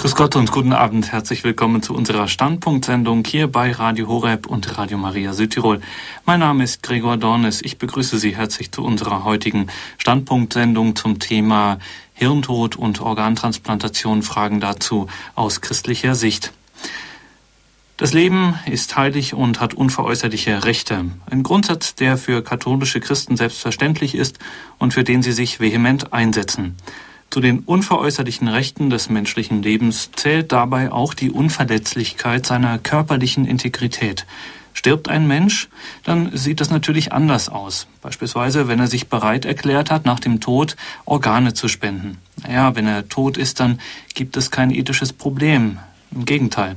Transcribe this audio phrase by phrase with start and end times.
[0.00, 1.12] Grüß Gott und guten Abend.
[1.12, 5.82] Herzlich willkommen zu unserer Standpunktsendung hier bei Radio Horeb und Radio Maria Südtirol.
[6.24, 7.60] Mein Name ist Gregor Dornes.
[7.60, 9.66] Ich begrüße Sie herzlich zu unserer heutigen
[9.98, 11.78] Standpunktsendung zum Thema
[12.14, 14.22] Hirntod und Organtransplantation.
[14.22, 16.54] Fragen dazu aus christlicher Sicht.
[17.98, 21.10] Das Leben ist heilig und hat unveräußerliche Rechte.
[21.30, 24.38] Ein Grundsatz, der für katholische Christen selbstverständlich ist
[24.78, 26.78] und für den sie sich vehement einsetzen.
[27.30, 34.26] Zu den unveräußerlichen Rechten des menschlichen Lebens zählt dabei auch die Unverletzlichkeit seiner körperlichen Integrität.
[34.72, 35.68] Stirbt ein Mensch,
[36.02, 37.86] dann sieht das natürlich anders aus.
[38.02, 40.74] Beispielsweise, wenn er sich bereit erklärt hat, nach dem Tod
[41.04, 42.18] Organe zu spenden.
[42.42, 43.80] Naja, wenn er tot ist, dann
[44.14, 45.78] gibt es kein ethisches Problem.
[46.10, 46.74] Im Gegenteil.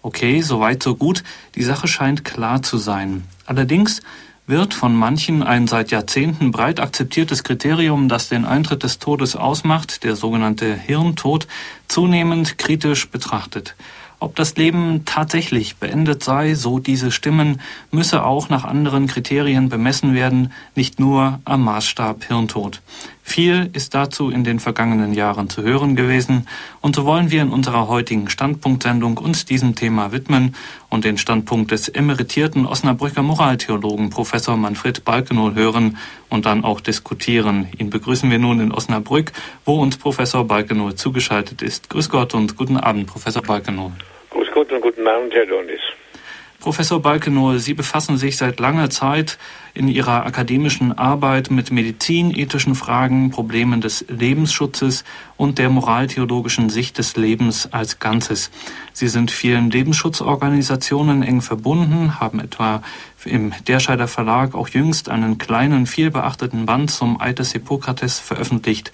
[0.00, 1.24] Okay, soweit, so gut.
[1.56, 3.24] Die Sache scheint klar zu sein.
[3.44, 4.00] Allerdings
[4.46, 10.04] wird von manchen ein seit Jahrzehnten breit akzeptiertes Kriterium, das den Eintritt des Todes ausmacht,
[10.04, 11.46] der sogenannte Hirntod,
[11.88, 13.74] zunehmend kritisch betrachtet.
[14.20, 20.14] Ob das Leben tatsächlich beendet sei, so diese Stimmen, müsse auch nach anderen Kriterien bemessen
[20.14, 22.80] werden, nicht nur am Maßstab Hirntod.
[23.26, 26.46] Viel ist dazu in den vergangenen Jahren zu hören gewesen,
[26.82, 30.54] und so wollen wir in unserer heutigen Standpunktsendung uns diesem Thema widmen
[30.90, 35.96] und den Standpunkt des emeritierten Osnabrücker Moraltheologen Professor Manfred Balkenohl hören
[36.28, 37.66] und dann auch diskutieren.
[37.78, 39.32] Ihn begrüßen wir nun in Osnabrück,
[39.64, 41.88] wo uns Professor Balkenohl zugeschaltet ist.
[41.88, 43.92] Grüß Gott und guten Abend, Professor Balkenohl.
[44.30, 45.80] Grüß Gott und guten Abend, Herr Donis.
[46.60, 49.38] Professor Balkenohl, Sie befassen sich seit langer Zeit
[49.74, 55.04] in Ihrer akademischen Arbeit mit medizinethischen Fragen, Problemen des Lebensschutzes
[55.36, 58.52] und der moraltheologischen Sicht des Lebens als Ganzes.
[58.92, 62.82] Sie sind vielen Lebensschutzorganisationen eng verbunden, haben etwa
[63.24, 68.92] im Derscheider Verlag auch jüngst einen kleinen, vielbeachteten Band zum Eid des Hippokrates veröffentlicht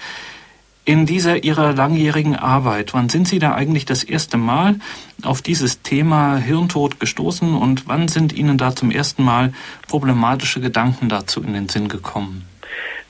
[0.91, 2.95] in dieser Ihrer langjährigen Arbeit?
[2.95, 4.75] Wann sind Sie da eigentlich das erste Mal
[5.23, 9.53] auf dieses Thema Hirntod gestoßen und wann sind Ihnen da zum ersten Mal
[9.87, 12.45] problematische Gedanken dazu in den Sinn gekommen?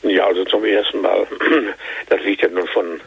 [0.03, 1.27] Ja, also zum ersten Mal,
[2.11, 3.01] das liegt ja nun schon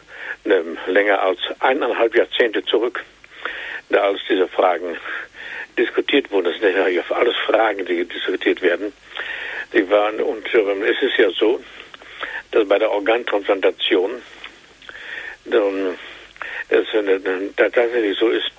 [0.44, 3.04] ähm, länger als eineinhalb Jahrzehnte zurück,
[3.90, 4.96] da als diese Fragen
[5.78, 6.46] diskutiert wurden.
[6.46, 8.92] Das sind ja alles Fragen, die diskutiert werden.
[9.72, 11.60] Die waren, und es ist ja so,
[12.50, 14.10] dass bei der Organtransplantation
[17.56, 18.50] tatsächlich so ist,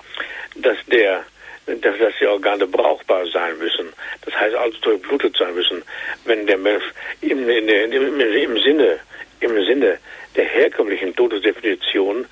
[0.56, 1.24] dass der
[1.66, 3.92] dass, die Organe brauchbar sein müssen.
[4.24, 5.82] Das heißt also durchblutet sein müssen.
[6.24, 6.84] Wenn der Mensch
[7.20, 9.00] im, in, im, im, Sinne,
[9.40, 9.98] im Sinne
[10.36, 12.26] der herkömmlichen Todesdefinition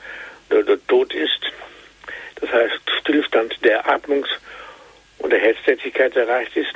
[0.50, 1.40] der, der tot ist,
[2.40, 4.38] das heißt Stillstand der Atmungs-
[5.18, 6.72] und der Herztätigkeit erreicht ist,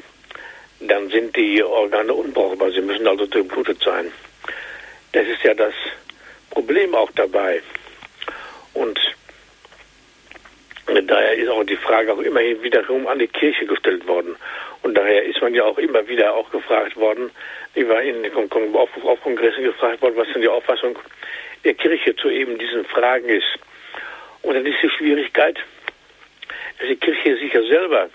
[0.80, 2.70] dann sind die Organe unbrauchbar.
[2.72, 4.10] Sie müssen also durchblutet sein.
[5.12, 5.74] Das ist ja das
[6.58, 7.62] Problem auch dabei.
[8.74, 8.98] Und
[10.86, 14.34] daher ist auch die Frage auch immerhin wiederum an die Kirche gestellt worden.
[14.82, 17.30] Und daher ist man ja auch immer wieder auch gefragt worden,
[17.74, 18.26] ich war in
[18.74, 20.98] auf, auf Kongressen gefragt worden, was denn die Auffassung
[21.62, 23.58] der Kirche zu eben diesen Fragen ist.
[24.42, 25.58] Und dann ist die Schwierigkeit,
[26.80, 28.10] dass die Kirche sich ja selber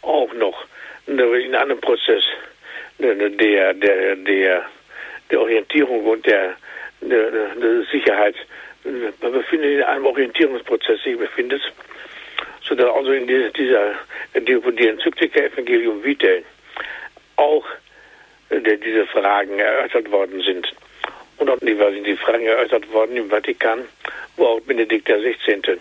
[0.00, 0.64] auch noch
[1.06, 2.24] in einem Prozess
[2.98, 4.64] der, der, der,
[5.30, 6.56] der Orientierung und der
[7.00, 8.34] der, der Sicherheit.
[8.84, 11.60] Man befindet sich in einem Orientierungsprozess, sich befindet,
[12.62, 13.94] sodass also in dieser, dieser
[14.34, 16.42] die, Enzyklika Evangelium Vitae
[17.36, 17.64] auch
[18.50, 20.72] äh, die, diese Fragen erörtert worden sind.
[21.38, 21.74] Und auch die,
[22.04, 23.86] die Fragen erörtert worden im Vatikan,
[24.36, 25.78] wo auch Benedikt XVI.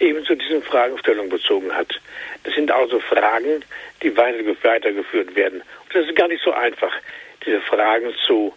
[0.00, 2.00] eben zu diesen Fragestellungen bezogen hat.
[2.44, 3.64] Das sind also Fragen,
[4.02, 5.60] die weitergeführt werden.
[5.60, 6.92] Und das ist gar nicht so einfach,
[7.46, 8.52] diese Fragen zu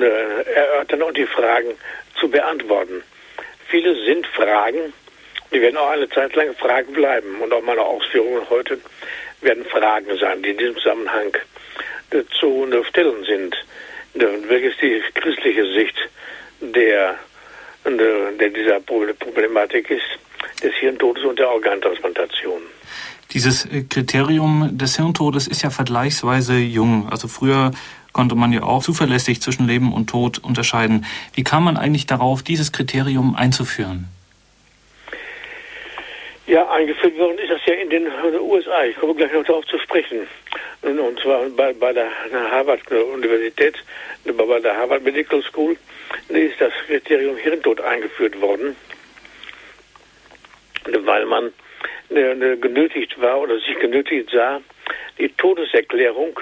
[0.00, 1.74] äh, erörtern und die Fragen
[2.18, 3.02] zu beantworten.
[3.68, 4.92] Viele sind Fragen,
[5.52, 7.40] die werden auch eine Zeit lang Fragen bleiben.
[7.40, 8.78] Und auch meine Ausführungen heute
[9.40, 11.32] werden Fragen sein, die in diesem Zusammenhang
[12.38, 13.56] zu stellen sind.
[14.14, 15.96] Welches die christliche Sicht
[16.60, 17.18] der,
[17.84, 20.02] der dieser Problematik ist,
[20.62, 22.62] des Hirntodes und der Organtransplantation.
[23.32, 27.08] Dieses äh, Kriterium des Hirntodes ist ja vergleichsweise jung.
[27.10, 27.72] Also früher
[28.12, 31.06] konnte man ja auch zuverlässig zwischen Leben und Tod unterscheiden.
[31.34, 34.08] Wie kam man eigentlich darauf, dieses Kriterium einzuführen?
[36.46, 38.06] Ja, eingeführt worden ist das ja in den
[38.40, 38.84] USA.
[38.84, 40.26] Ich komme gleich noch darauf zu sprechen.
[40.82, 42.08] Und zwar bei, bei der
[42.50, 43.76] Harvard-Universität,
[44.24, 45.76] bei der Harvard Medical School,
[46.28, 48.76] ist das Kriterium Hirntod eingeführt worden,
[51.04, 51.52] weil man
[52.10, 54.60] genötigt war oder sich genötigt sah,
[55.18, 56.38] die Todeserklärung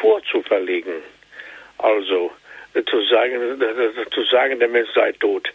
[0.00, 0.94] vorzuverlegen.
[1.78, 2.30] Also
[2.86, 3.62] zu sagen,
[4.10, 5.48] zu sagen, der Mensch sei tot.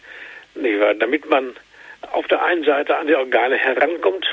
[0.54, 1.56] Damit man
[2.12, 4.26] auf der einen Seite an die Organe herankommt,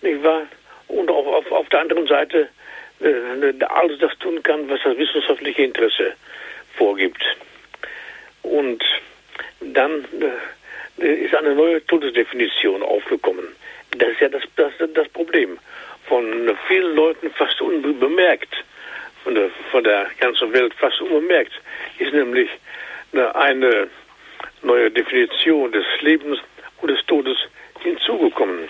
[0.00, 0.42] nicht wahr?
[0.88, 2.48] Und auf, auf, auf der anderen Seite
[3.00, 6.14] äh, alles das tun kann, was das wissenschaftliche Interesse
[6.76, 7.22] vorgibt.
[8.42, 8.82] Und
[9.60, 10.04] dann
[10.98, 13.46] äh, ist eine neue Todesdefinition aufgekommen.
[13.96, 15.58] Das ist ja das, das, das Problem.
[16.06, 18.54] Von vielen Leuten fast unbemerkt,
[19.24, 21.52] von der, von der ganzen Welt fast unbemerkt,
[21.98, 22.50] ist nämlich
[23.34, 23.88] eine
[24.62, 26.38] neue Definition des Lebens
[26.80, 27.36] und des Todes
[27.80, 28.68] hinzugekommen.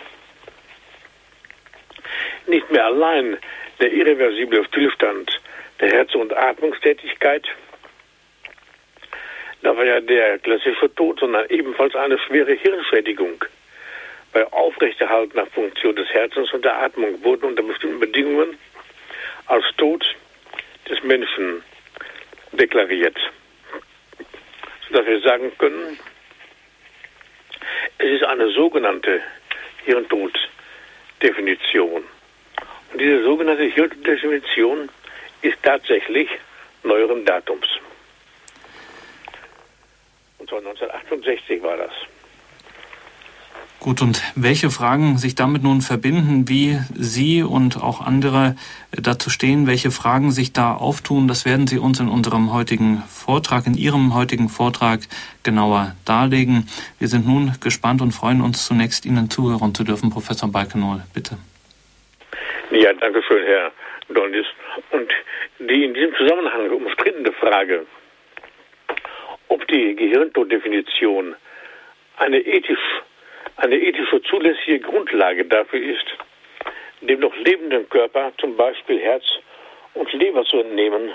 [2.46, 3.38] Nicht mehr allein
[3.80, 5.40] der irreversible Stillstand
[5.80, 7.46] der Herz- und Atmungstätigkeit,
[9.62, 13.44] da war ja der klassische Tod, sondern ebenfalls eine schwere Hirnschädigung.
[14.32, 18.58] Bei aufrechterhaltener Funktion des Herzens und der Atmung wurden unter bestimmten Bedingungen
[19.46, 20.04] als Tod
[20.88, 21.62] des Menschen
[22.52, 23.18] deklariert.
[24.88, 25.98] Sodass wir sagen können,
[27.98, 29.20] es ist eine sogenannte
[29.84, 32.04] Hirntoddefinition.
[32.92, 34.88] Und diese sogenannte Hirntoddefinition
[35.42, 36.28] ist tatsächlich
[36.82, 37.66] neueren Datums.
[40.38, 41.92] Und zwar 1968 war das.
[43.82, 48.54] Gut, und welche Fragen sich damit nun verbinden, wie Sie und auch andere
[48.92, 53.66] dazu stehen, welche Fragen sich da auftun, das werden Sie uns in unserem heutigen Vortrag,
[53.66, 55.00] in Ihrem heutigen Vortrag
[55.42, 56.68] genauer darlegen.
[57.00, 60.10] Wir sind nun gespannt und freuen uns zunächst Ihnen zuhören zu dürfen.
[60.10, 61.36] Professor Balkenol, bitte.
[62.70, 63.72] Ja, danke schön, Herr
[64.14, 64.46] Dondis.
[64.92, 65.10] Und
[65.58, 67.84] die in diesem Zusammenhang umstrittene Frage,
[69.48, 71.34] ob die Gehirntoddefinition
[72.18, 72.78] eine ethisch
[73.62, 76.04] eine ethische zulässige Grundlage dafür ist,
[77.00, 79.24] dem noch lebenden Körper zum Beispiel Herz
[79.94, 81.12] und Leber zu entnehmen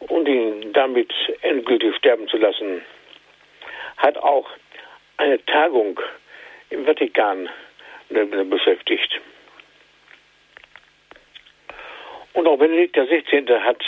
[0.00, 2.82] und ihn damit endgültig sterben zu lassen,
[3.96, 4.46] hat auch
[5.16, 5.98] eine Tagung
[6.68, 7.48] im Vatikan
[8.10, 9.18] beschäftigt.
[12.34, 13.46] Und auch Benedikt XVI.
[13.60, 13.82] hat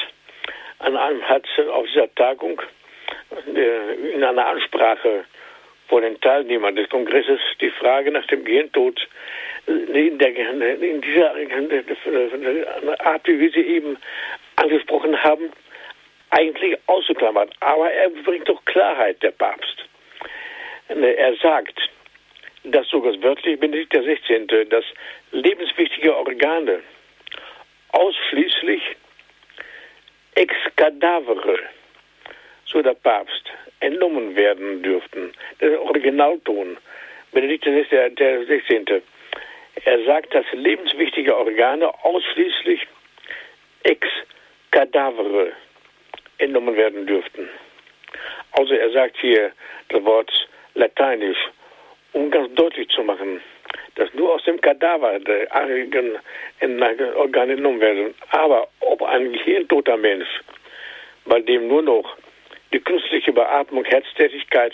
[0.78, 2.62] an einem hat auf dieser Tagung
[3.54, 5.26] äh, in einer Ansprache
[5.88, 9.08] vor den Teilnehmern des Kongresses die Frage nach dem Gentod
[9.66, 11.34] in, der, in dieser
[13.00, 13.96] Art, wie wir sie eben
[14.56, 15.50] angesprochen haben,
[16.30, 17.52] eigentlich ausgeklammert.
[17.60, 19.84] Aber er bringt doch Klarheit, der Papst.
[20.88, 21.80] Er sagt,
[22.64, 24.84] dass sogar wörtlich Benedikt XVI., dass
[25.32, 26.80] lebenswichtige Organe
[27.90, 28.82] ausschließlich
[30.34, 31.58] ex cadavere,
[32.66, 33.44] so der Papst,
[33.80, 35.32] entnommen werden dürften.
[35.60, 36.76] Der Originalton,
[37.32, 38.86] Benedikt 16.
[39.84, 42.86] Er sagt, dass lebenswichtige Organe ausschließlich
[43.82, 44.08] ex
[44.70, 45.52] cadavere
[46.38, 47.48] entnommen werden dürften.
[48.52, 49.52] Also er sagt hier
[49.88, 50.30] das Wort
[50.74, 51.38] lateinisch,
[52.12, 53.40] um ganz deutlich zu machen,
[53.96, 55.48] dass nur aus dem Kadaver der
[57.16, 58.14] Organe entnommen werden.
[58.30, 60.28] Aber ob ein gehirntoter Mensch,
[61.26, 62.16] bei dem nur noch
[62.72, 64.72] die künstliche Beatmung, Herztätigkeit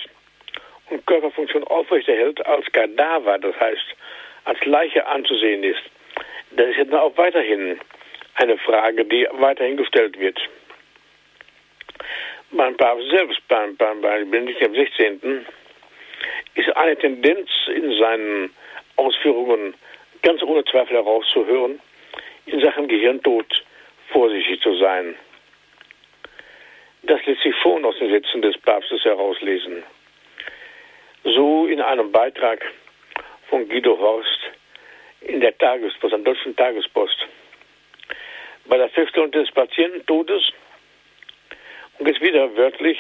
[0.91, 3.97] und Körperfunktion aufrechterhält, als Kadaver, das heißt
[4.45, 5.83] als Leiche anzusehen ist.
[6.53, 7.79] Das ist jetzt auch weiterhin
[8.35, 10.39] eine Frage, die weiterhin gestellt wird.
[12.51, 15.45] Beim Papst selbst, beim, beim, beim Benedikt XVI.,
[16.55, 18.55] ist eine Tendenz in seinen
[18.97, 19.75] Ausführungen
[20.23, 21.81] ganz ohne Zweifel herauszuhören,
[22.47, 23.47] in Sachen Gehirntod
[24.09, 25.17] vorsichtig zu sein.
[27.03, 29.83] Das lässt sich schon aus den Sätzen des Papstes herauslesen.
[31.25, 32.65] So in einem Beitrag
[33.49, 34.51] von Guido Horst
[35.21, 37.17] in der Tagespost, der Deutschen Tagespost.
[38.67, 40.53] Bei der Feststellung des Patiententodes,
[41.99, 42.99] und jetzt wieder wörtlich,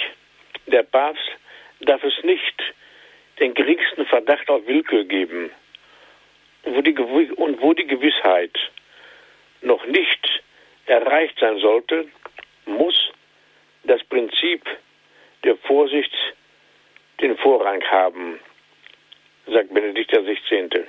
[0.67, 1.29] der Papst
[1.81, 2.63] darf es nicht
[3.39, 5.51] den geringsten Verdacht auf Willkür geben.
[6.65, 8.57] Und wo die, und wo die Gewissheit
[9.63, 10.43] noch nicht
[10.87, 12.07] erreicht sein sollte,
[12.67, 13.13] muss
[13.85, 14.65] das Prinzip
[15.45, 16.13] der Vorsicht
[17.21, 18.39] den Vorrang haben,
[19.47, 20.85] sagt Benedikt XVI.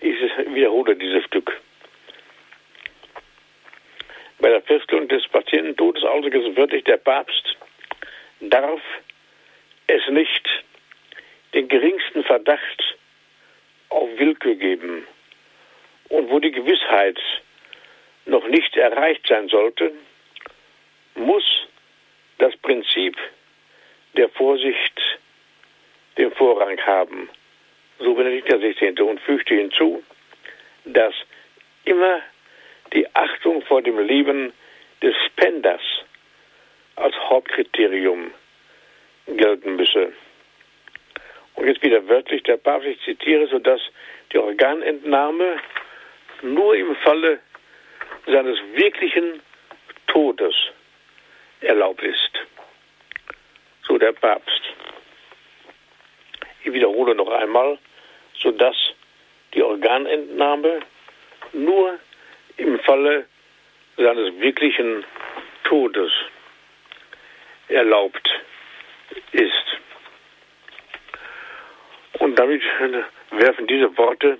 [0.00, 0.16] Ich
[0.54, 1.60] wiederhole dieses Stück.
[4.38, 7.56] Bei der Feststellung des Patiententodes, also wörtlich der Papst,
[8.40, 8.80] darf
[9.86, 10.48] es nicht
[11.52, 12.96] den geringsten Verdacht
[13.90, 15.06] auf Willkür geben.
[16.08, 17.20] Und wo die Gewissheit
[18.24, 19.92] noch nicht erreicht sein sollte,
[21.14, 21.44] muss
[22.40, 23.16] das Prinzip
[24.16, 25.00] der Vorsicht
[26.16, 27.28] den Vorrang haben.
[27.98, 28.98] So Benedikt der 16.
[29.00, 30.02] und fügte hinzu,
[30.84, 31.14] dass
[31.84, 32.20] immer
[32.92, 34.52] die Achtung vor dem Leben
[35.02, 35.82] des Spenders
[36.96, 38.32] als Hauptkriterium
[39.26, 40.12] gelten müsse.
[41.54, 43.80] Und jetzt wieder wörtlich der Papst, ich zitiere, sodass
[44.32, 45.58] die Organentnahme
[46.42, 47.38] nur im Falle
[48.26, 49.40] seines wirklichen
[50.06, 50.54] Todes
[51.60, 52.30] erlaubt ist.
[53.82, 54.62] So der Papst.
[56.64, 57.78] Ich wiederhole noch einmal,
[58.38, 58.76] sodass
[59.54, 60.80] die Organentnahme
[61.52, 61.98] nur
[62.56, 63.26] im Falle
[63.96, 65.04] seines wirklichen
[65.64, 66.12] Todes
[67.68, 68.28] erlaubt
[69.32, 69.52] ist.
[72.18, 72.62] Und damit
[73.30, 74.38] werfen diese Worte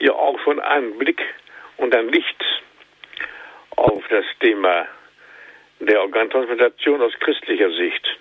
[0.00, 1.22] ja auch schon einen Blick
[1.76, 2.44] und ein Licht
[3.76, 4.86] auf das Thema
[5.80, 8.18] der Organtransplantation aus christlicher Sicht.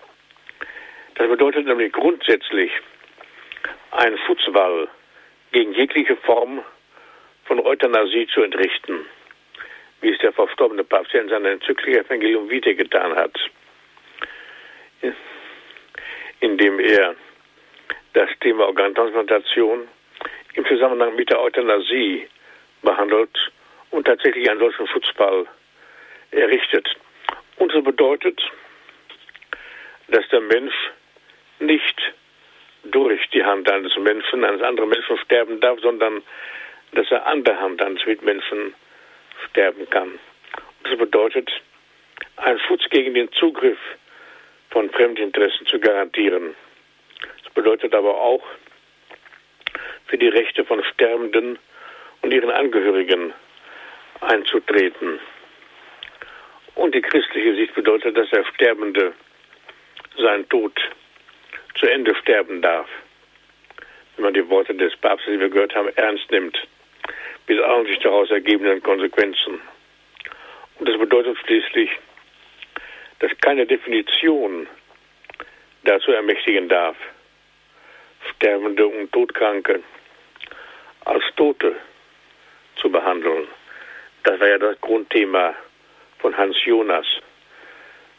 [1.15, 2.71] Das bedeutet nämlich grundsätzlich
[3.91, 4.87] ein Schutzwall
[5.51, 6.63] gegen jegliche Form
[7.45, 9.05] von Euthanasie zu entrichten,
[10.01, 13.37] wie es der verstorbene Papst in seiner Enzyklika Evangelium Vitae getan hat,
[16.39, 17.15] indem er
[18.13, 19.87] das Thema Organtransplantation
[20.53, 22.27] im Zusammenhang mit der Euthanasie
[22.81, 23.51] behandelt
[23.91, 25.45] und tatsächlich einen solchen Schutzball
[26.31, 26.87] errichtet.
[27.59, 28.41] Und so bedeutet,
[30.07, 30.73] dass der Mensch
[31.59, 32.13] nicht
[32.83, 36.23] durch die Hand eines Menschen, eines anderen Menschen sterben darf, sondern
[36.93, 38.73] dass er an der Hand eines Mitmenschen
[39.49, 40.17] sterben kann.
[40.83, 41.51] Das bedeutet,
[42.37, 43.77] einen Schutz gegen den Zugriff
[44.71, 46.55] von Fremdinteressen zu garantieren.
[47.43, 48.43] Das bedeutet aber auch,
[50.05, 51.59] für die Rechte von Sterbenden
[52.21, 53.33] und ihren Angehörigen
[54.21, 55.19] einzutreten.
[56.79, 59.12] Und die christliche Sicht bedeutet, dass der Sterbende
[60.17, 60.71] seinen Tod
[61.77, 62.88] zu Ende sterben darf.
[64.15, 66.57] Wenn man die Worte des Papstes, die wir gehört haben, ernst nimmt,
[67.48, 69.59] mit allen sich daraus ergebenden Konsequenzen.
[70.79, 71.89] Und das bedeutet schließlich,
[73.19, 74.65] dass keine Definition
[75.83, 76.95] dazu ermächtigen darf,
[78.36, 79.83] Sterbende und Todkranke
[81.03, 81.75] als Tote
[82.77, 83.50] zu behandeln.
[84.24, 85.53] Das war ja das Grundthema
[86.19, 87.05] von Hans Jonas,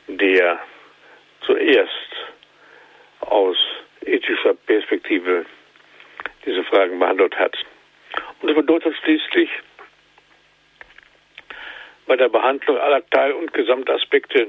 [0.08, 0.58] der
[1.42, 2.10] zuerst
[3.20, 3.56] aus
[4.04, 5.46] ethischer Perspektive
[6.44, 7.56] diese Fragen behandelt hat.
[8.40, 9.50] Und das bedeutet schließlich,
[12.06, 14.48] bei der Behandlung aller Teil- und Gesamtaspekte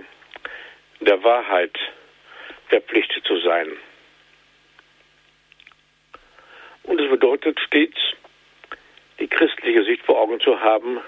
[0.99, 1.77] der Wahrheit
[2.69, 3.67] verpflichtet zu sein.
[6.83, 7.97] Und es bedeutet stets,
[9.19, 10.99] die christliche Sicht vor Augen zu haben,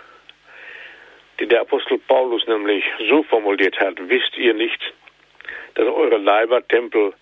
[1.40, 4.94] die der Apostel Paulus nämlich so formuliert hat, wisst ihr nicht,
[5.76, 7.14] dass eure Leiber Tempel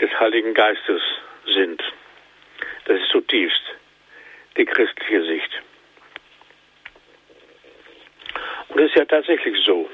[0.00, 1.02] des Heiligen Geistes
[1.46, 1.82] sind.
[2.86, 3.62] Das ist zutiefst
[4.56, 5.62] die christliche Sicht.
[8.68, 9.88] Und es ist ja tatsächlich so,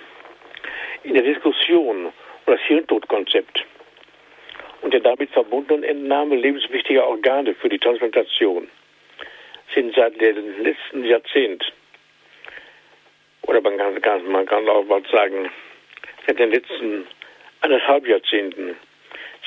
[1.02, 2.12] in der Diskussion um
[2.46, 3.64] das Hirntodkonzept
[4.82, 8.68] und der damit verbundenen Entnahme lebenswichtiger Organe für die Transplantation
[9.74, 11.72] sind seit dem letzten Jahrzehnt,
[13.46, 15.50] oder man kann, man kann auch mal sagen,
[16.26, 17.06] seit den letzten
[17.60, 18.76] anderthalb Jahrzehnten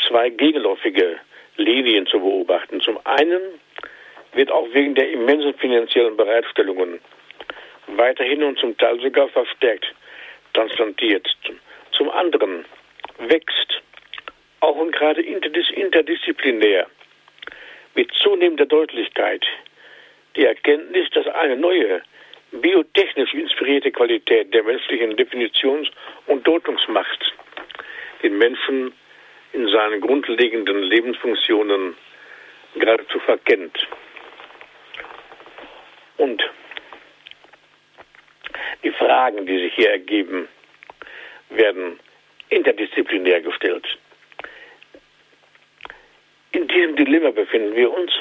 [0.07, 1.19] zwei gegenläufige
[1.57, 2.81] Linien zu beobachten.
[2.81, 3.41] Zum einen
[4.33, 6.99] wird auch wegen der immensen finanziellen Bereitstellungen
[7.87, 9.93] weiterhin und zum Teil sogar verstärkt
[10.53, 11.27] transplantiert.
[11.91, 12.65] Zum anderen
[13.17, 13.81] wächst
[14.61, 16.87] auch und gerade interdisziplinär
[17.95, 19.45] mit zunehmender Deutlichkeit
[20.35, 22.01] die Erkenntnis, dass eine neue
[22.51, 25.89] biotechnisch inspirierte Qualität der menschlichen Definitions-
[26.27, 27.33] und Deutungsmacht
[28.23, 28.93] den Menschen
[29.53, 31.95] in seinen grundlegenden Lebensfunktionen
[32.75, 33.87] geradezu verkennt.
[36.17, 36.43] Und
[38.83, 40.47] die Fragen, die sich hier ergeben,
[41.49, 41.99] werden
[42.49, 43.85] interdisziplinär gestellt.
[46.51, 48.11] In diesem Dilemma befinden wir uns,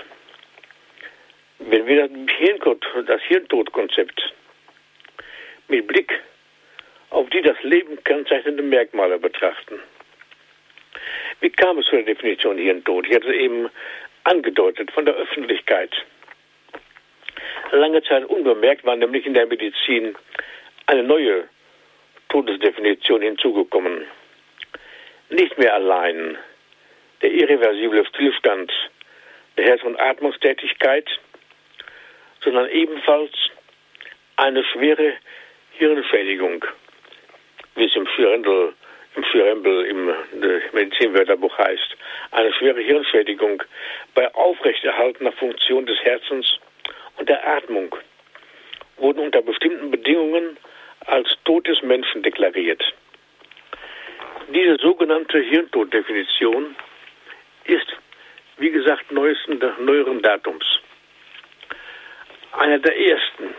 [1.71, 2.09] wenn wir
[3.07, 4.33] das Hirntodkonzept
[5.69, 6.13] mit Blick
[7.11, 9.81] auf die das Leben kennzeichnenden Merkmale betrachten.
[11.41, 13.07] Wie kam es zu der Definition Hirntod?
[13.07, 13.71] Ich hatte es eben
[14.25, 15.95] angedeutet von der Öffentlichkeit.
[17.71, 20.17] Lange Zeit unbemerkt war nämlich in der Medizin
[20.87, 21.49] eine neue
[22.29, 24.05] Todesdefinition hinzugekommen.
[25.31, 26.39] Nicht mehr allein
[27.23, 28.73] der irreversible Stillstand
[29.57, 31.09] der Herz- und Atmungstätigkeit,
[32.43, 33.33] sondern ebenfalls
[34.37, 35.15] eine schwere
[35.73, 36.65] Hirnschädigung,
[37.75, 38.75] wie es im Schürendel
[39.17, 40.15] im Schürembel im
[40.73, 41.97] Medizinwörterbuch heißt,
[42.31, 43.63] eine schwere Hirnschädigung
[44.15, 46.59] bei aufrechterhaltener Funktion des Herzens
[47.17, 47.97] und der Atmung
[48.97, 50.57] wurden unter bestimmten Bedingungen
[51.07, 52.83] als Tod des Menschen deklariert.
[54.55, 56.77] Diese sogenannte Hirntoddefinition
[57.65, 57.97] ist
[58.59, 60.65] wie gesagt, neuesten, neueren Datums.
[62.53, 63.55] Einer der ersten,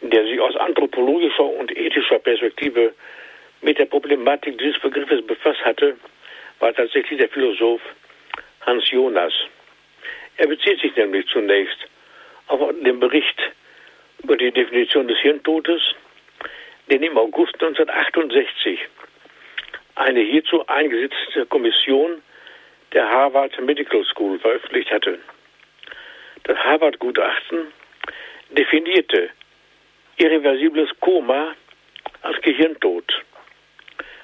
[0.00, 2.94] der sich aus anthropologischer und ethischer Perspektive
[3.60, 5.96] mit der Problematik dieses Begriffes befasst hatte,
[6.58, 7.82] war tatsächlich der Philosoph
[8.62, 9.32] Hans Jonas.
[10.36, 11.78] Er bezieht sich nämlich zunächst
[12.48, 13.38] auf den Bericht
[14.22, 15.82] über die Definition des Hirntodes,
[16.90, 18.80] den im August 1968
[19.94, 22.22] eine hierzu eingesetzte Kommission
[22.92, 25.18] der Harvard Medical School veröffentlicht hatte.
[26.44, 27.72] Das Harvard-Gutachten
[28.50, 29.30] definierte
[30.16, 31.54] irreversibles Koma
[32.22, 33.22] als Gehirntod,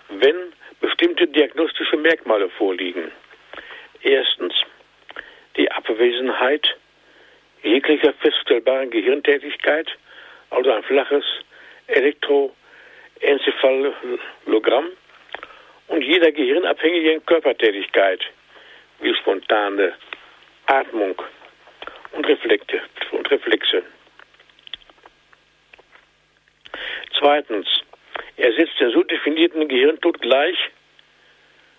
[0.09, 3.13] wenn bestimmte diagnostische Merkmale vorliegen.
[4.03, 4.53] Erstens
[5.57, 6.77] die Abwesenheit
[7.63, 9.89] jeglicher feststellbaren Gehirntätigkeit,
[10.51, 11.25] also ein flaches
[11.87, 14.87] Elektroenzephalogramm
[15.89, 18.25] und jeder gehirnabhängigen Körpertätigkeit
[19.01, 19.93] wie spontane
[20.67, 21.21] Atmung
[22.13, 22.81] und, Reflekte,
[23.13, 23.83] und Reflexe.
[27.19, 27.67] Zweitens,
[28.37, 30.57] er setzt den so definierten Gehirntod gleich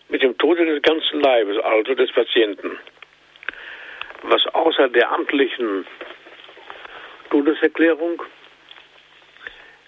[0.09, 2.77] mit dem Tode des ganzen Leibes, also des Patienten.
[4.23, 5.85] Was außer der amtlichen
[7.29, 8.21] Todeserklärung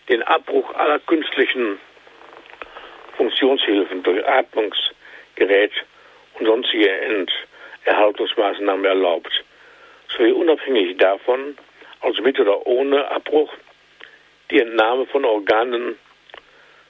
[0.10, 1.80] den Abbruch aller künstlichen
[3.18, 5.72] Funktionshilfen durch Atmungsgerät
[6.36, 7.28] und sonstige
[7.86, 9.44] Erhaltungsmaßnahmen erlaubt,
[10.18, 11.58] sowie unabhängig davon,
[12.01, 13.53] also mit oder ohne Abbruch,
[14.50, 15.98] die Entnahme von Organen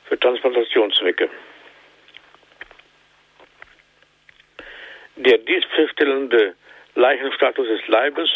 [0.06, 1.30] für Transplantationszwecke.
[5.18, 6.56] Der dies feststellende
[6.96, 8.30] Leichenstatus des Leibes,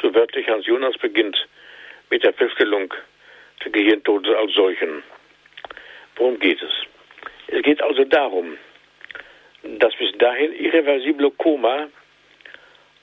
[0.00, 1.36] so wörtlich Hans Jonas beginnt
[2.10, 2.92] mit der Feststellung
[3.64, 5.02] des Gehirntodes als solchen.
[6.16, 6.72] Worum geht es?
[7.48, 8.56] Es geht also darum,
[9.62, 11.88] das bis dahin irreversible Koma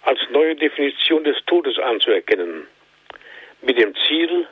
[0.04, 2.68] als neue Definition des Todes anzuerkennen,
[3.62, 4.48] mit dem Ziel,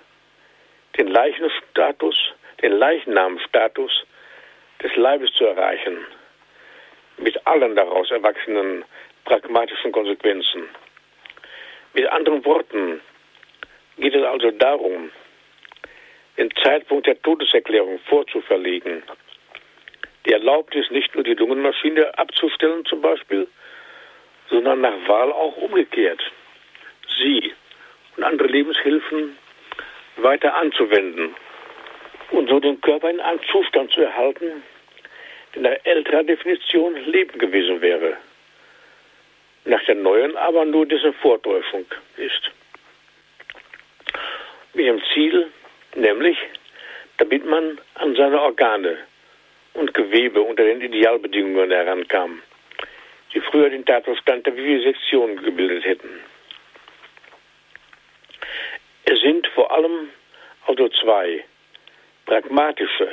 [0.98, 2.16] den Leichenstatus,
[2.62, 4.06] den Leichennamenstatus
[4.82, 6.06] des Leibes zu erreichen,
[7.18, 8.84] mit allen daraus erwachsenen
[9.26, 10.70] pragmatischen Konsequenzen.
[11.94, 13.02] Mit anderen Worten
[13.98, 15.12] geht es also darum,
[16.38, 19.04] den Zeitpunkt der Todeserklärung vorzuverlegen.
[20.26, 23.48] Die Erlaubnis, nicht nur die Lungenmaschine abzustellen zum Beispiel,
[24.52, 26.22] sondern nach Wahl auch umgekehrt,
[27.18, 27.54] sie
[28.18, 29.38] und andere Lebenshilfen
[30.18, 31.34] weiter anzuwenden
[32.32, 34.64] und so den Körper in einen Zustand zu erhalten,
[35.56, 38.18] der nach älterer Definition Leben gewesen wäre,
[39.66, 41.86] nach der neuen aber nur dessen Vortäuschung
[42.18, 42.52] ist.
[44.74, 45.52] Mit dem Ziel,
[45.96, 46.38] nämlich,
[47.18, 48.98] damit man an seine Organe
[49.74, 52.42] und Gewebe unter den Idealbedingungen herankam,
[53.34, 56.10] die früher den Tatbestand der Vivisektion gebildet hätten.
[59.06, 60.10] Es sind vor allem
[60.68, 61.44] also zwei
[62.26, 63.10] pragmatische,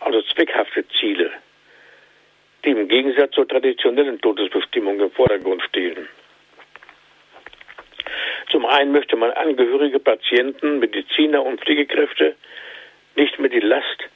[0.00, 1.30] also zweckhafte Ziele,
[2.64, 6.08] die im Gegensatz zur traditionellen Todesbestimmung im Vordergrund stehen.
[8.50, 12.36] Zum einen möchte man Angehörige, Patienten, Mediziner und Pflegekräfte
[13.16, 14.08] nicht mehr die Last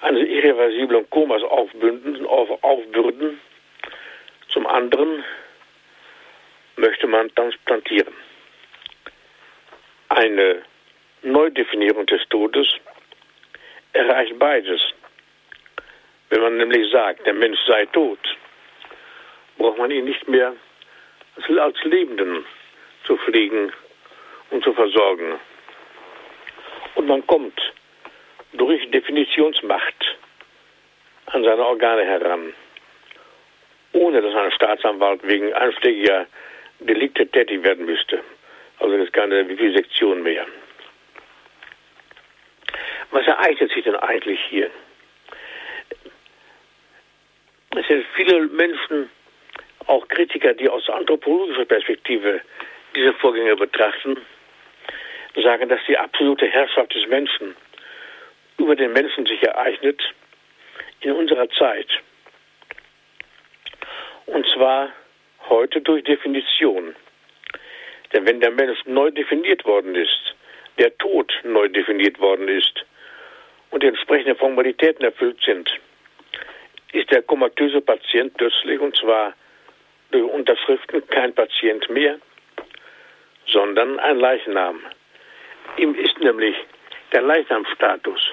[0.00, 3.40] eines irreversiblen Komas aufbünden, auf, aufbürden.
[4.54, 5.24] Zum anderen
[6.76, 8.14] möchte man transplantieren.
[10.10, 10.62] Eine
[11.22, 12.68] Neudefinierung des Todes
[13.94, 14.80] erreicht beides.
[16.30, 18.20] Wenn man nämlich sagt, der Mensch sei tot,
[19.58, 20.54] braucht man ihn nicht mehr
[21.58, 22.46] als Lebenden
[23.08, 23.72] zu pflegen
[24.50, 25.40] und zu versorgen.
[26.94, 27.60] Und man kommt
[28.52, 30.16] durch Definitionsmacht
[31.26, 32.54] an seine Organe heran,
[33.94, 36.26] ohne dass ein Staatsanwalt wegen einschlägiger
[36.80, 38.20] Delikte tätig werden müsste.
[38.78, 40.46] Also das ist keine Vivisektion mehr.
[43.10, 44.70] Was ereignet sich denn eigentlich hier?
[47.76, 49.08] Es sind viele Menschen,
[49.86, 52.40] auch Kritiker, die aus anthropologischer Perspektive
[52.94, 54.16] diese Vorgänge betrachten,
[55.36, 57.54] sagen, dass die absolute Herrschaft des Menschen
[58.58, 60.00] über den Menschen sich ereignet
[61.00, 61.88] in unserer Zeit.
[64.26, 64.90] Und zwar
[65.48, 66.94] heute durch Definition.
[68.12, 70.34] Denn wenn der Mensch neu definiert worden ist,
[70.78, 72.84] der Tod neu definiert worden ist
[73.70, 75.70] und die entsprechenden Formalitäten erfüllt sind,
[76.92, 79.34] ist der komatöse Patient plötzlich, und zwar
[80.10, 82.18] durch Unterschriften, kein Patient mehr,
[83.46, 84.80] sondern ein Leichnam.
[85.76, 86.54] Ihm ist nämlich
[87.12, 88.32] der Leichnamstatus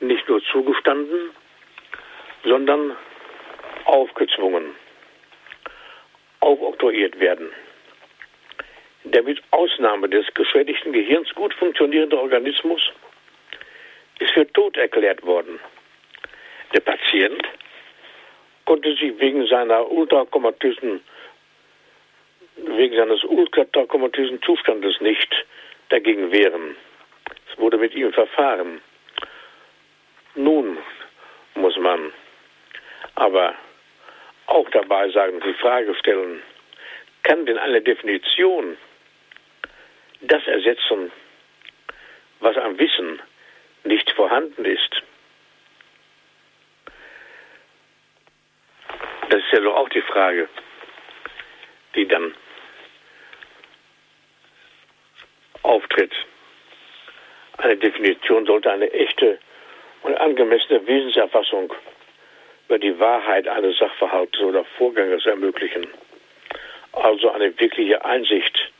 [0.00, 1.30] nicht nur zugestanden,
[2.44, 2.96] sondern
[3.84, 4.74] aufgezwungen.
[6.42, 7.50] Aufoktroyiert werden.
[9.04, 12.82] Der mit Ausnahme des geschädigten Gehirns gut funktionierende Organismus
[14.18, 15.58] ist für tot erklärt worden.
[16.74, 17.42] Der Patient
[18.64, 21.00] konnte sich wegen seiner ultrakomatösen
[22.56, 25.46] wegen seines ultrakomatösen Zustandes nicht
[25.88, 26.76] dagegen wehren.
[27.50, 28.80] Es wurde mit ihm verfahren.
[30.34, 30.78] Nun
[31.54, 32.12] muss man
[33.14, 33.54] aber
[34.52, 36.42] auch dabei sagen, die Frage stellen,
[37.22, 38.76] kann denn eine Definition
[40.20, 41.10] das ersetzen,
[42.40, 43.20] was am Wissen
[43.84, 45.02] nicht vorhanden ist?
[49.30, 50.48] Das ist ja doch auch die Frage,
[51.94, 52.34] die dann
[55.62, 56.12] auftritt.
[57.56, 59.38] Eine Definition sollte eine echte
[60.02, 61.72] und angemessene Wesenserfassung
[62.72, 65.86] über die Wahrheit eines Sachverhalts oder Vorganges ermöglichen.
[66.92, 68.72] Also eine wirkliche Einsicht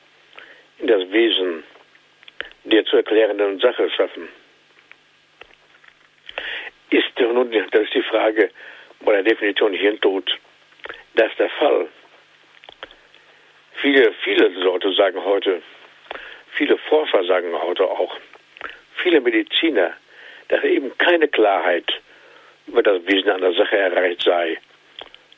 [0.78, 1.62] in das Wesen
[2.64, 4.30] der zu erklärenden Sache schaffen.
[6.88, 8.50] Ist nun, das ist die Frage
[9.00, 10.38] bei der Definition Hirntod,
[11.16, 11.86] das der Fall?
[13.74, 15.60] Viele, viele Leute sagen heute,
[16.52, 18.16] viele Forscher sagen heute auch,
[18.94, 19.92] viele Mediziner,
[20.48, 21.92] dass eben keine Klarheit
[22.66, 24.58] über das Wesen einer Sache erreicht sei,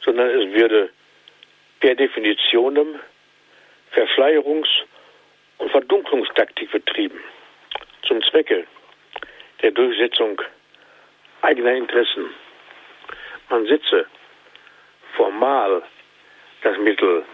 [0.01, 0.91] sondern es würde
[1.81, 3.01] per Definitionem
[3.93, 4.85] Verschleierungs-
[5.59, 7.23] und Verdunklungstaktik betrieben,
[8.03, 8.67] zum Zwecke
[9.63, 10.41] der Durchsetzung
[11.43, 12.31] eigener Interessen.
[13.49, 14.07] Man setze
[15.17, 15.83] formal
[16.63, 17.25] das Mittel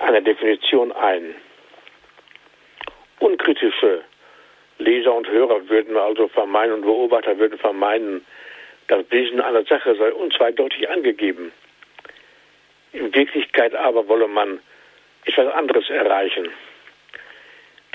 [0.00, 1.34] einer Definition ein.
[3.20, 4.02] Unkritische
[4.78, 8.26] Leser und Hörer würden also vermeiden und Beobachter würden vermeiden,
[8.88, 11.52] das Wesen einer Sache sei unzweideutig angegeben.
[12.92, 14.60] In Wirklichkeit aber wolle man
[15.24, 16.48] etwas anderes erreichen.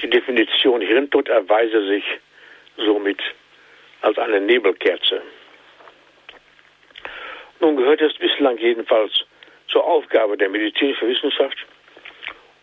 [0.01, 2.03] Die Definition Hirntod erweise sich
[2.77, 3.21] somit
[4.01, 5.21] als eine Nebelkerze.
[7.59, 9.11] Nun gehört es bislang jedenfalls
[9.67, 11.57] zur Aufgabe der medizinischen Wissenschaft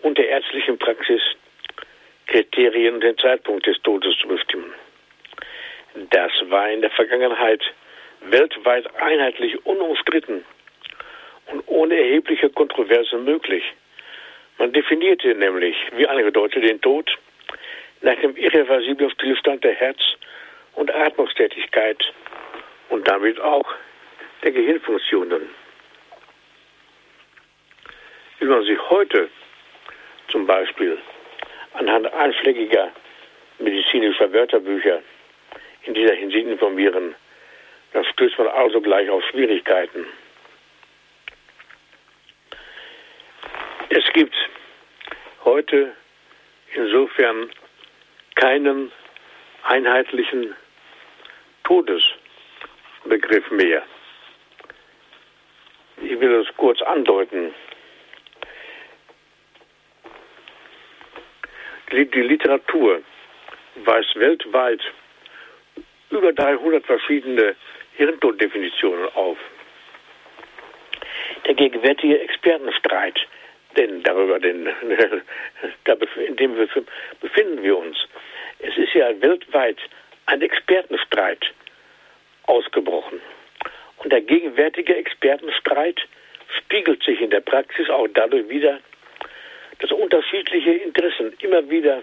[0.01, 1.23] und der ärztlichen Praxis,
[2.27, 4.75] Kriterien und den Zeitpunkt des Todes zu bestimmen.
[6.11, 7.63] Das war in der Vergangenheit
[8.21, 10.45] weltweit einheitlich unumstritten
[11.47, 13.65] und ohne erhebliche Kontroverse möglich.
[14.59, 17.17] Man definierte nämlich, wie angedeutet, den Tod
[18.03, 20.17] nach dem irreversiblen Stillstand der Herz-
[20.75, 22.13] und Atmungstätigkeit
[22.89, 23.67] und damit auch
[24.43, 25.49] der Gehirnfunktionen.
[28.39, 29.29] Wie man sich heute
[30.29, 30.99] zum Beispiel
[31.73, 32.93] anhand einschlägiger
[33.59, 35.03] medizinischer Wörterbücher
[35.83, 37.15] in dieser Hinsicht informieren,
[37.93, 40.07] dann stößt man also gleich auf Schwierigkeiten.
[43.91, 44.35] Es gibt
[45.45, 45.95] heute
[46.75, 47.51] insofern
[48.35, 48.93] keinen
[49.63, 50.55] einheitlichen
[51.65, 53.83] Todesbegriff mehr.
[56.03, 57.55] Ich will es kurz andeuten.
[61.91, 63.03] Die Literatur
[63.77, 64.81] weist weltweit
[66.11, 67.57] über 300 verschiedene
[67.99, 69.37] Hirntoddefinitionen auf.
[71.47, 73.19] Der gegenwärtige Expertenstreit,
[73.77, 74.67] denn darüber, denn,
[76.27, 76.69] in dem
[77.21, 77.97] befinden wir uns,
[78.61, 79.79] es ist ja weltweit
[80.27, 81.45] ein Expertenstreit
[82.45, 83.21] ausgebrochen.
[83.97, 86.01] Und der gegenwärtige Expertenstreit
[86.57, 88.79] spiegelt sich in der Praxis auch dadurch wieder,
[89.81, 92.03] dass unterschiedliche Interessen immer wieder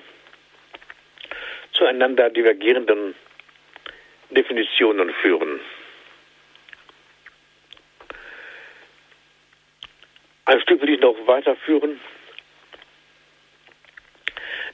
[1.72, 3.16] zueinander divergierenden
[4.30, 5.62] Definitionen führen.
[10.48, 12.00] Ein Stück will ich noch weiterführen,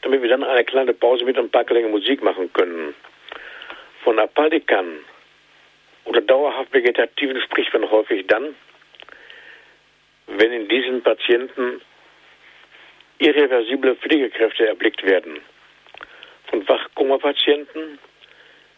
[0.02, 2.94] damit wir dann eine kleine Pause mit ein paar Klänge Musik machen können.
[4.04, 5.00] Von Apaldikan
[6.04, 8.54] oder dauerhaft Vegetativen spricht man häufig dann,
[10.28, 11.82] wenn in diesen Patienten
[13.20, 15.40] irreversible Pflegekräfte erblickt werden.
[16.48, 17.98] Von Wachkoma-Patienten,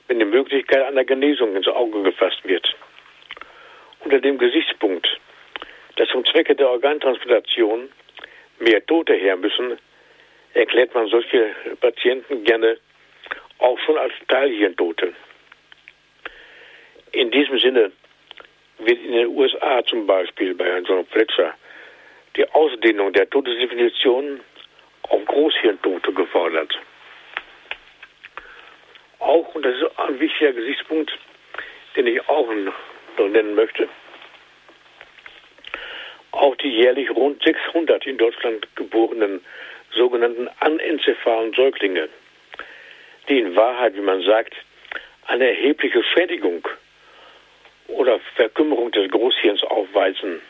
[0.08, 2.76] wenn die Möglichkeit einer Genesung ins Auge gefasst wird.
[4.02, 5.08] Unter dem Gesichtspunkt,
[5.96, 7.90] dass zum Zwecke der Organtransplantation
[8.60, 9.78] mehr Tote her müssen,
[10.54, 12.78] erklärt man solche Patienten gerne
[13.60, 15.14] auch schon als Teilhirntote.
[17.12, 17.92] In diesem Sinne
[18.80, 21.54] wird in den USA zum Beispiel bei Herrn John Fletcher
[22.36, 24.40] die Ausdehnung der Todesdefinition
[25.04, 26.74] auf Großhirntote gefordert.
[29.20, 31.12] Auch, und das ist ein wichtiger Gesichtspunkt,
[31.96, 33.88] den ich auch noch nennen möchte,
[36.34, 39.42] auch die jährlich rund 600 in Deutschland geborenen
[39.92, 42.10] sogenannten anenzephalen Säuglinge,
[43.30, 44.56] die in Wahrheit, wie man sagt,
[45.28, 46.68] eine erhebliche Schädigung
[47.88, 50.42] oder Verkümmerung des Großhirns aufweisen,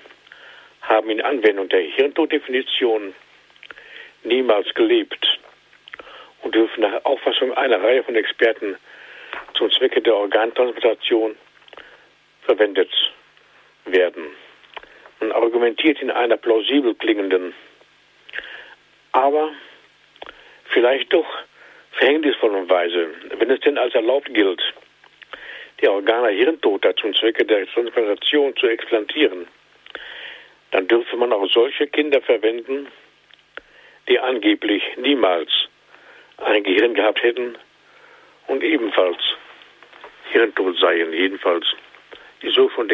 [0.82, 3.13] haben in Anwendung der Hirntoddefinition
[4.24, 5.39] niemals gelebt
[6.41, 8.78] und dürfen nach Auffassung einer Reihe von Experten
[9.54, 11.36] zum Zwecke der Organtransplantation
[12.46, 12.91] verwendet
[13.86, 14.28] werden.
[15.19, 17.54] Man argumentiert in einer plausibel klingenden,
[19.12, 19.52] aber
[20.65, 21.28] vielleicht doch
[21.91, 24.62] verhängnisvollen Weise, wenn es denn als erlaubt gilt,
[25.82, 29.47] die Organe Hirntoter zum Zwecke der Transplantation zu explantieren,
[30.71, 32.88] dann dürfe man auch solche Kinder verwenden,
[34.08, 35.49] die angeblich niemals
[36.38, 37.58] ein Gehirn gehabt hätten
[38.47, 39.19] und ebenfalls
[40.32, 41.65] hirntot seien, jedenfalls
[42.41, 42.89] ist so von,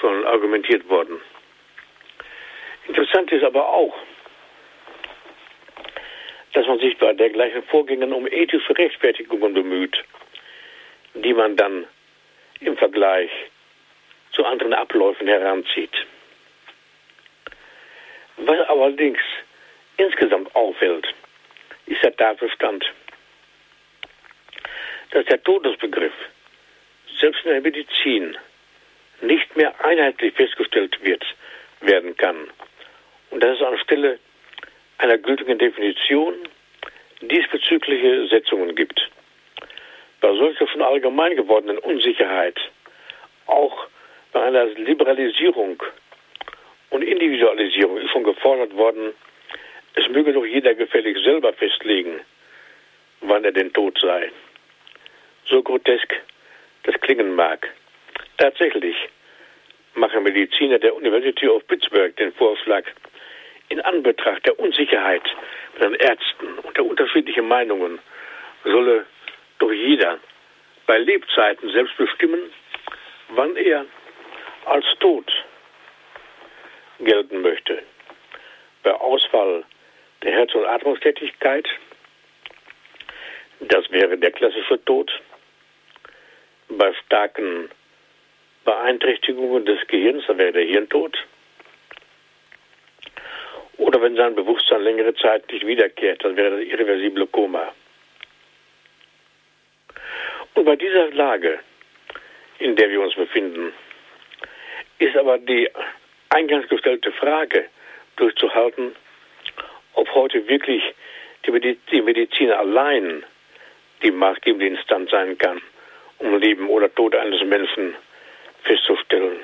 [0.00, 1.20] schon argumentiert worden.
[2.88, 3.94] Interessant ist aber auch,
[6.52, 9.96] dass man sich bei dergleichen Vorgängen um ethische Rechtfertigungen bemüht,
[11.14, 11.86] die man dann
[12.60, 13.30] im Vergleich
[14.32, 15.94] zu anderen Abläufen heranzieht.
[18.36, 19.20] Was allerdings
[19.96, 21.06] insgesamt auffällt,
[21.86, 22.84] ist der Tatbestand,
[25.10, 26.12] dass der Todesbegriff
[27.20, 28.36] selbst in der Medizin
[29.20, 31.24] nicht mehr einheitlich festgestellt wird,
[31.80, 32.50] werden kann.
[33.32, 34.18] Und dass es anstelle
[34.98, 36.34] einer gültigen Definition
[37.22, 39.10] diesbezügliche Setzungen gibt.
[40.20, 42.58] Bei solcher schon allgemein gewordenen Unsicherheit,
[43.46, 43.86] auch
[44.32, 45.82] bei einer Liberalisierung
[46.90, 49.14] und Individualisierung ist schon gefordert worden,
[49.94, 52.20] es möge doch jeder gefällig selber festlegen,
[53.22, 54.30] wann er denn tot sei.
[55.46, 56.14] So grotesk
[56.84, 57.70] das klingen mag.
[58.36, 58.96] Tatsächlich
[59.94, 62.84] machen Mediziner der University of Pittsburgh den Vorschlag,
[63.72, 65.22] in Anbetracht der Unsicherheit
[65.78, 68.00] bei den Ärzten und der unterschiedlichen Meinungen
[68.64, 69.06] solle
[69.58, 70.18] doch jeder
[70.86, 72.52] bei Lebzeiten selbst bestimmen,
[73.30, 73.86] wann er
[74.66, 75.32] als tot
[77.00, 77.82] gelten möchte.
[78.82, 79.64] Bei Ausfall
[80.22, 81.66] der Herz- und Atmungstätigkeit,
[83.60, 85.10] das wäre der klassische Tod,
[86.68, 87.70] bei starken
[88.66, 91.16] Beeinträchtigungen des Gehirns, da wäre der Hirntod,
[93.82, 97.72] oder wenn sein Bewusstsein längere Zeit nicht wiederkehrt, dann wäre das irreversible Koma.
[100.54, 101.58] Und bei dieser Lage,
[102.58, 103.72] in der wir uns befinden,
[104.98, 105.68] ist aber die
[106.28, 107.66] eingangs gestellte Frage
[108.16, 108.94] durchzuhalten,
[109.94, 110.82] ob heute wirklich
[111.44, 113.24] die Medizin allein
[114.02, 115.60] die maßgebende Instanz sein kann,
[116.18, 117.96] um Leben oder Tod eines Menschen
[118.62, 119.40] festzustellen.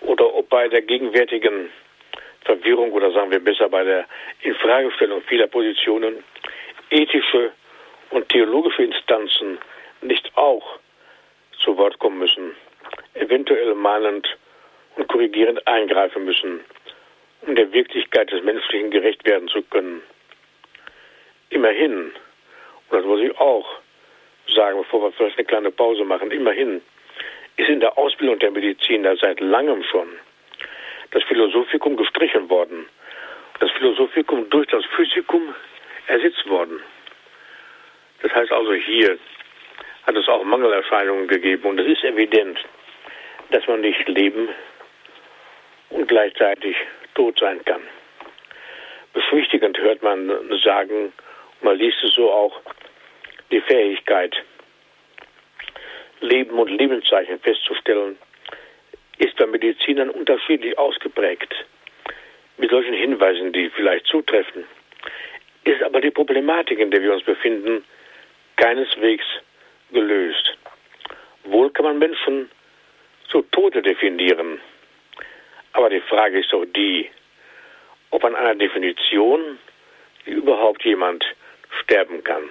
[0.00, 1.70] Oder ob bei der gegenwärtigen
[2.44, 4.06] Verwirrung oder sagen wir besser bei der
[4.42, 6.22] Infragestellung vieler Positionen
[6.90, 7.52] ethische
[8.10, 9.58] und theologische Instanzen
[10.02, 10.78] nicht auch
[11.58, 12.54] zu Wort kommen müssen,
[13.14, 14.28] eventuell mahnend
[14.96, 16.60] und korrigierend eingreifen müssen,
[17.42, 20.02] um der Wirklichkeit des Menschlichen gerecht werden zu können.
[21.50, 22.12] Immerhin,
[22.90, 23.66] und das muss ich auch
[24.54, 26.82] sagen, bevor wir vielleicht eine kleine Pause machen, immerhin
[27.56, 30.08] ist in der Ausbildung der Mediziner seit langem schon
[31.14, 32.86] das Philosophikum gestrichen worden.
[33.60, 35.54] Das Philosophikum durch das Physikum
[36.08, 36.80] ersetzt worden.
[38.20, 39.16] Das heißt also hier
[40.06, 42.58] hat es auch Mangelerscheinungen gegeben und es ist evident,
[43.50, 44.48] dass man nicht leben
[45.90, 46.76] und gleichzeitig
[47.14, 47.82] tot sein kann.
[49.12, 50.30] Beschwichtigend hört man
[50.64, 51.12] sagen,
[51.62, 52.60] man liest es so auch,
[53.52, 54.34] die Fähigkeit,
[56.20, 58.18] Leben und Lebenszeichen festzustellen,
[59.18, 61.54] ist bei Medizinern unterschiedlich ausgeprägt.
[62.56, 64.64] Mit solchen Hinweisen, die vielleicht zutreffen,
[65.64, 67.84] ist aber die Problematik, in der wir uns befinden,
[68.56, 69.24] keineswegs
[69.92, 70.56] gelöst.
[71.44, 72.50] Wohl kann man Menschen
[73.28, 74.60] zu Tode definieren,
[75.72, 77.10] aber die Frage ist doch die,
[78.10, 79.58] ob an einer Definition
[80.24, 81.24] überhaupt jemand
[81.82, 82.50] sterben kann.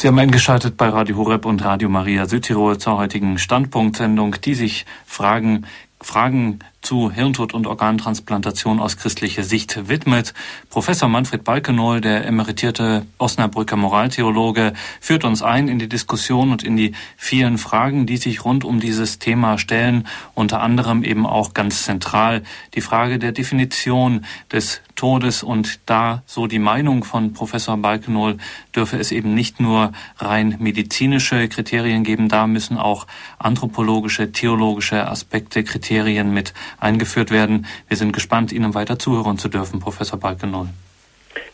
[0.00, 4.86] Sie haben eingeschaltet bei Radio Horeb und Radio Maria Südtirol zur heutigen Standpunktsendung, die sich
[5.04, 5.66] Fragen,
[6.00, 10.32] Fragen zu Hirntod und Organtransplantation aus christlicher Sicht widmet.
[10.70, 16.78] Professor Manfred Balkenohl, der emeritierte Osnabrücker Moraltheologe, führt uns ein in die Diskussion und in
[16.78, 21.84] die vielen Fragen, die sich rund um dieses Thema stellen, unter anderem eben auch ganz
[21.84, 28.36] zentral die Frage der Definition des Todes und da so die Meinung von Professor Balkenohl
[28.74, 33.06] dürfe es eben nicht nur rein medizinische Kriterien geben, da müssen auch
[33.38, 37.66] anthropologische, theologische Aspekte, Kriterien mit eingeführt werden.
[37.88, 40.68] Wir sind gespannt, Ihnen weiter zuhören zu dürfen, Professor Balkenohl.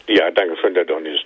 [0.06, 1.20] Ja, danke schön, Herr Donis.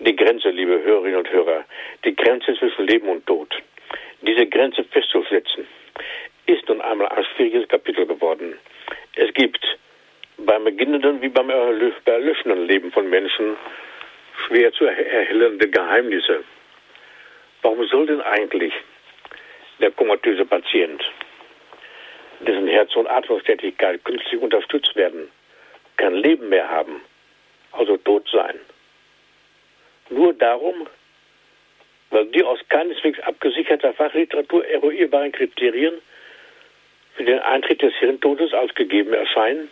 [0.00, 1.64] Die Grenze, liebe Hörerinnen und Hörer,
[2.04, 3.54] die Grenze zwischen Leben und Tod,
[4.22, 5.66] diese Grenze festzusetzen,
[6.46, 8.54] ist nun einmal ein schwieriges Kapitel geworden.
[9.14, 9.64] Es gibt
[10.38, 13.56] beim beginnenden wie beim erlöschenden Leben von Menschen
[14.46, 16.44] schwer zu erhellende Geheimnisse.
[17.62, 18.74] Warum soll denn eigentlich
[19.80, 21.02] der komatöse Patient,
[22.44, 25.28] dessen Herz- und Atmungstätigkeit künstlich unterstützt werden,
[25.96, 27.00] kein Leben mehr haben,
[27.72, 28.58] also tot sein?
[30.10, 30.86] Nur darum,
[32.10, 35.94] weil die aus keineswegs abgesicherter Fachliteratur eruierbaren Kriterien
[37.16, 39.70] für den Eintritt des Hirntodes als gegeben erscheinen?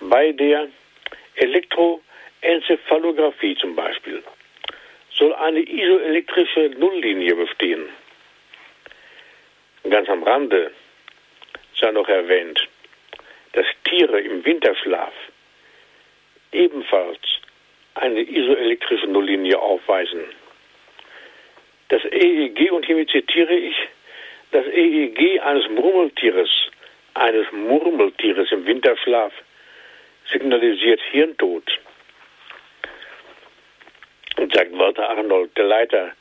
[0.00, 0.66] Bei der
[1.36, 4.22] Elektroenzephalographie zum Beispiel
[5.10, 7.88] soll eine isoelektrische Nulllinie bestehen.
[9.88, 10.72] Ganz am Rande
[11.80, 12.68] sei noch erwähnt,
[13.52, 15.12] dass Tiere im Winterschlaf
[16.52, 17.18] ebenfalls
[17.94, 20.24] eine isoelektrische Nulllinie aufweisen.
[21.88, 23.74] Das EEG, und hiermit zitiere ich,
[24.52, 26.50] das EEG eines Murmeltieres,
[27.14, 29.32] eines Murmeltieres im Winterschlaf
[30.30, 31.64] signalisiert Hirntod.
[34.36, 36.12] Und sagt Walter Arnold, der Leiter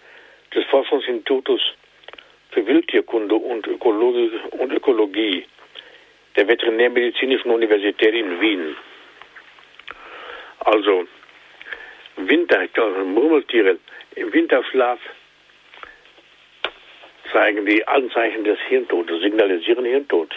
[0.54, 1.62] des Forschungsinstituts
[2.60, 5.46] für Wildtierkunde und Ökologie, und Ökologie
[6.36, 8.76] der Veterinärmedizinischen Universität in Wien.
[10.60, 11.08] Also
[12.18, 12.68] Winter,
[13.06, 13.78] Murmeltiere
[14.16, 15.00] im Winterschlaf
[17.32, 20.34] zeigen die Anzeichen des Hirntodes, signalisieren Hirntod.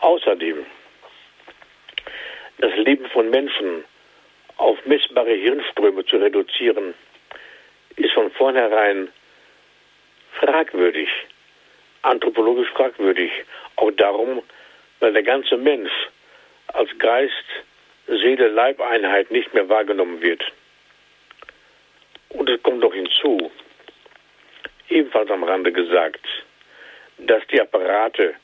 [0.00, 0.64] Außerdem
[2.58, 3.84] das Leben von Menschen
[4.56, 6.94] auf messbare Hirnströme zu reduzieren,
[7.96, 9.08] ist von vornherein
[10.40, 11.08] fragwürdig,
[12.02, 13.30] anthropologisch fragwürdig.
[13.76, 14.42] Auch darum,
[15.00, 15.92] weil der ganze Mensch
[16.68, 17.32] als Geist,
[18.06, 20.42] Seele, Leibeinheit nicht mehr wahrgenommen wird.
[22.30, 23.50] Und es kommt noch hinzu,
[24.88, 26.24] ebenfalls am Rande gesagt,
[27.18, 28.34] dass die Apparate,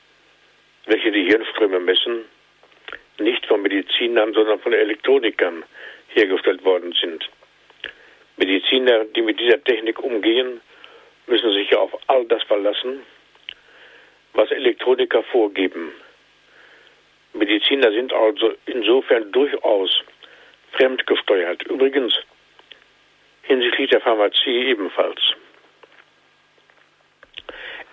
[0.85, 2.25] welche die Hirnströme messen,
[3.19, 5.63] nicht von Medizinern, sondern von Elektronikern
[6.09, 7.29] hergestellt worden sind.
[8.37, 10.61] Mediziner, die mit dieser Technik umgehen,
[11.53, 13.01] sich auf all das verlassen,
[14.33, 15.91] was Elektroniker vorgeben.
[17.33, 20.03] Mediziner sind also insofern durchaus
[20.73, 21.63] fremdgesteuert.
[21.63, 22.13] Übrigens
[23.43, 25.21] hinsichtlich der Pharmazie ebenfalls.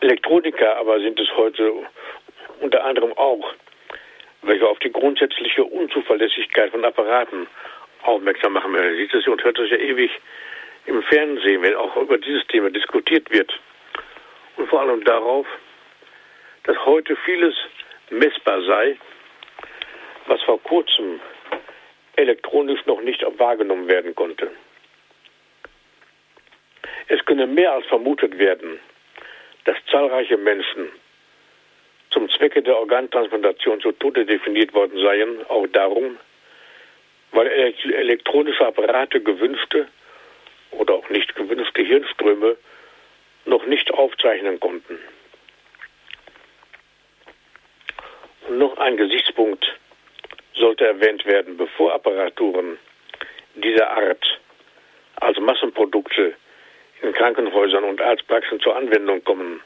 [0.00, 1.72] Elektroniker aber sind es heute
[2.60, 3.54] unter anderem auch
[4.42, 7.46] welche auf die grundsätzliche Unzuverlässigkeit von Apparaten
[8.02, 8.72] aufmerksam machen.
[8.72, 10.10] Man sieht es und hört es ja ewig
[10.90, 13.52] im Fernsehen, wenn auch über dieses Thema diskutiert wird.
[14.56, 15.46] Und vor allem darauf,
[16.64, 17.54] dass heute vieles
[18.10, 18.98] messbar sei,
[20.26, 21.20] was vor kurzem
[22.16, 24.50] elektronisch noch nicht wahrgenommen werden konnte.
[27.06, 28.80] Es könne mehr als vermutet werden,
[29.64, 30.90] dass zahlreiche Menschen
[32.10, 36.18] zum Zwecke der Organtransplantation zu Tode definiert worden seien, auch darum,
[37.30, 39.86] weil elektronische Apparate gewünschte
[40.72, 42.56] oder auch nicht gewünschte Hirnströme
[43.44, 44.98] noch nicht aufzeichnen konnten.
[48.48, 49.66] Und noch ein Gesichtspunkt
[50.54, 52.78] sollte erwähnt werden, bevor Apparaturen
[53.54, 54.40] dieser Art
[55.16, 56.34] als Massenprodukte
[57.02, 59.62] in Krankenhäusern und Arztpraxen zur Anwendung kommen,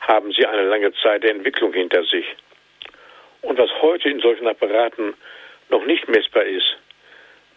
[0.00, 2.26] haben sie eine lange Zeit der Entwicklung hinter sich.
[3.42, 5.14] Und was heute in solchen Apparaten
[5.70, 6.76] noch nicht messbar ist,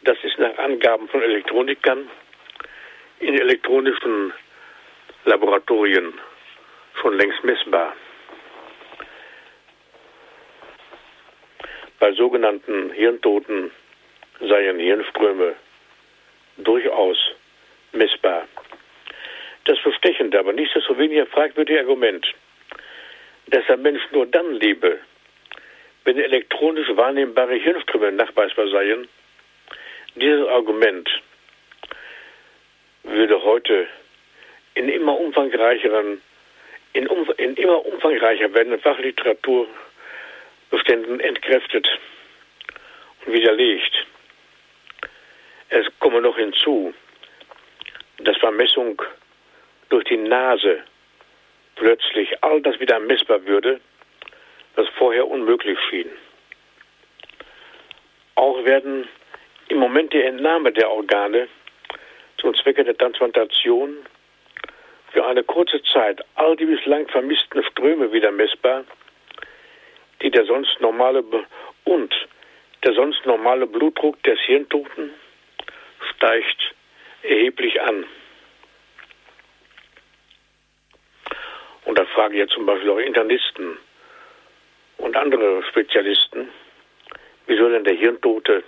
[0.04, 2.10] das ist nach Angaben von Elektronikern
[3.24, 4.34] in elektronischen
[5.26, 6.14] Laboratorien
[7.02, 7.94] schon längst messbar.
[12.00, 13.72] Bei sogenannten Hirntoten
[14.42, 15.56] seien Hirnströme
[16.58, 17.18] durchaus
[17.94, 18.46] messbar.
[19.66, 22.26] Das verstechende, aber nichtsdestoweniger fragwürdige Argument,
[23.48, 25.00] dass der Mensch nur dann lebe,
[26.04, 29.08] wenn elektronisch wahrnehmbare Hirnströme nachweisbar seien,
[30.16, 31.10] dieses Argument
[33.04, 33.88] würde heute
[34.76, 36.22] in immer umfangreicheren
[36.94, 41.88] in, um, in immer umfangreicher werdenden Fachliteraturbeständen entkräftet
[43.26, 44.06] und widerlegt.
[45.70, 46.94] Es komme noch hinzu,
[48.20, 49.02] dass Vermessung
[49.90, 50.84] durch die Nase
[51.76, 53.82] plötzlich all das wieder messbar würde,
[54.76, 56.12] was vorher unmöglich schien.
[58.36, 59.08] Auch werden
[59.70, 61.48] im Moment der Entnahme der Organe
[62.44, 64.06] zum Zwecke der Transplantation
[65.14, 68.84] für eine kurze Zeit all die bislang vermissten Ströme wieder messbar,
[70.22, 71.46] die der sonst normale Be
[71.86, 72.14] und
[72.84, 75.12] der sonst normale Blutdruck des Hirntoten
[76.16, 76.76] steigt
[77.22, 78.06] erheblich an.
[81.86, 83.78] Und da frage ich jetzt zum Beispiel auch Internisten
[84.98, 86.50] und andere Spezialisten,
[87.48, 88.64] wieso denn der Hirntote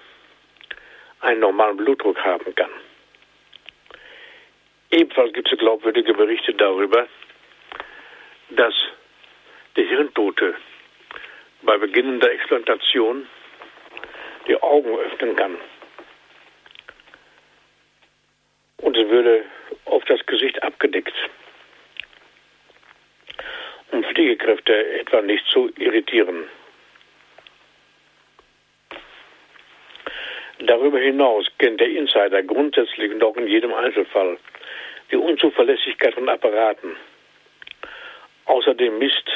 [1.20, 2.72] einen normalen Blutdruck haben kann.
[4.92, 7.08] Ebenfalls gibt es glaubwürdige Berichte darüber,
[8.50, 8.74] dass
[9.76, 10.56] der Hirntote
[11.64, 13.28] bei beginnender Explantation
[14.48, 15.58] die Augen öffnen kann.
[18.78, 19.46] Und es würde
[19.86, 21.14] auf das Gesicht abgedeckt,
[23.92, 26.48] um Pflegekräfte etwa nicht zu irritieren.
[30.60, 34.38] Darüber hinaus kennt der Insider grundsätzlich und auch in jedem Einzelfall
[35.16, 36.98] die Unzuverlässigkeit von Apparaten.
[38.46, 39.30] Außerdem misst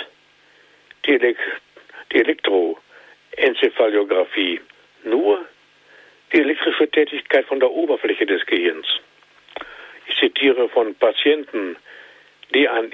[1.05, 1.38] die, Elek
[2.11, 4.59] die Elektroenzephalographie
[5.05, 5.45] nur
[6.34, 8.88] die elektrische Tätigkeit von der Oberfläche des Gehirns.
[10.07, 11.77] Ich zitiere von Patienten,
[12.53, 12.91] die ein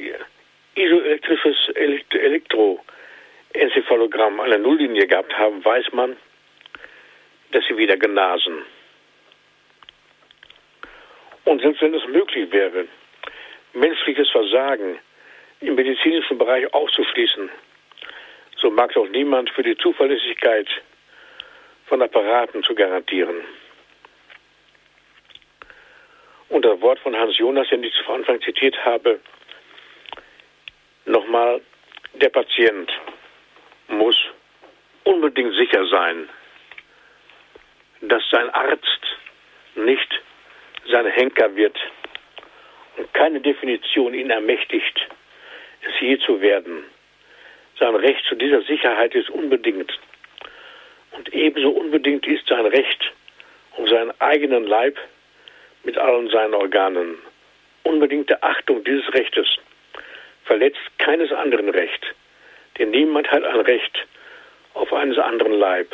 [0.75, 6.15] isoelektrisches Elektroenzephalogramm an der Nulllinie gehabt haben, weiß man,
[7.51, 8.63] dass sie wieder genasen.
[11.45, 12.87] Und selbst wenn es möglich wäre,
[13.73, 14.99] menschliches Versagen
[15.61, 17.49] im medizinischen Bereich auszuschließen,
[18.57, 20.67] so mag doch niemand für die Zuverlässigkeit
[21.85, 23.35] von Apparaten zu garantieren.
[26.49, 29.19] Und das Wort von Hans Jonas, den ich zu Anfang zitiert habe,
[31.05, 31.61] nochmal,
[32.13, 32.91] der Patient
[33.87, 34.17] muss
[35.03, 36.29] unbedingt sicher sein,
[38.01, 39.01] dass sein Arzt
[39.75, 40.21] nicht
[40.89, 41.77] sein Henker wird
[42.97, 45.07] und keine Definition ihn ermächtigt,
[45.81, 46.83] es je zu werden.
[47.79, 49.91] Sein Recht zu dieser Sicherheit ist unbedingt.
[51.11, 53.11] Und ebenso unbedingt ist sein Recht
[53.77, 54.97] um seinen eigenen Leib
[55.83, 57.17] mit allen seinen Organen.
[57.83, 59.47] Unbedingte Achtung dieses Rechtes
[60.45, 62.05] verletzt keines anderen Recht,
[62.77, 64.05] denn niemand hat ein Recht
[64.73, 65.87] auf eines anderen Leib.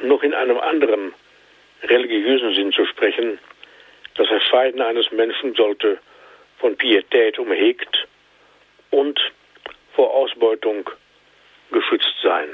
[0.00, 1.14] Und noch in einem anderen
[1.82, 3.38] religiösen Sinn zu sprechen,
[4.16, 5.98] das Erscheiden eines Menschen sollte
[6.58, 8.06] von Pietät umhegt
[8.90, 9.20] und
[9.94, 10.88] vor Ausbeutung
[11.70, 12.48] geschützt sein.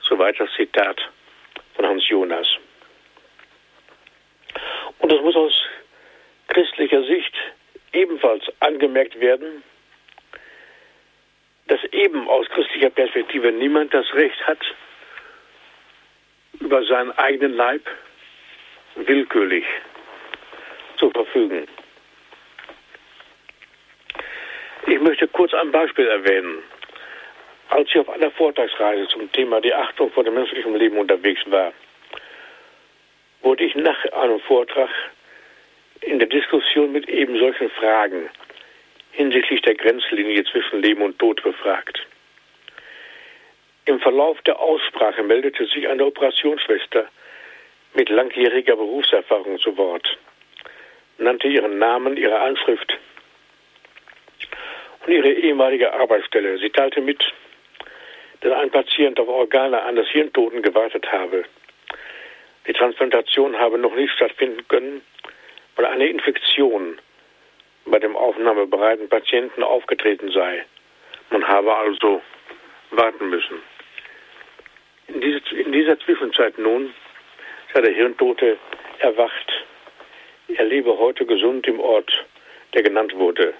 [0.00, 1.00] Soweit das Zitat
[1.74, 2.46] von Hans Jonas.
[4.98, 5.52] Und das muss aus
[6.48, 7.34] christlicher Sicht
[7.92, 9.62] ebenfalls angemerkt werden,
[11.66, 14.60] dass eben aus christlicher Perspektive niemand das Recht hat,
[16.60, 17.82] über seinen eigenen Leib
[18.94, 19.64] willkürlich
[21.02, 21.66] zu verfügen.
[24.86, 26.58] Ich möchte kurz ein Beispiel erwähnen.
[27.70, 31.72] Als ich auf einer Vortragsreise zum Thema die Achtung vor dem menschlichen Leben unterwegs war,
[33.40, 34.90] wurde ich nach einem Vortrag
[36.02, 38.28] in der Diskussion mit eben solchen Fragen
[39.10, 42.06] hinsichtlich der Grenzlinie zwischen Leben und Tod befragt.
[43.86, 47.06] Im Verlauf der Aussprache meldete sich eine Operationsschwester
[47.94, 50.06] mit langjähriger Berufserfahrung zu Wort,
[51.18, 52.98] nannte ihren Namen, ihre Anschrift
[55.04, 56.58] und ihre ehemalige Arbeitsstelle.
[56.58, 57.22] Sie teilte mit,
[58.40, 61.44] dass ein Patient auf Organe eines Hirntoten gewartet habe.
[62.66, 65.02] Die Transplantation habe noch nicht stattfinden können,
[65.76, 66.98] weil eine Infektion
[67.86, 70.64] bei dem aufnahmebereiten Patienten aufgetreten sei.
[71.30, 72.22] Man habe also
[72.90, 73.62] warten müssen.
[75.08, 76.94] In, in dieser Zwischenzeit nun
[77.74, 78.58] sei der Hirntote
[79.00, 79.64] erwacht.
[80.56, 82.12] Er lebe heute gesund im Ort,
[82.74, 83.54] der genannt wurde.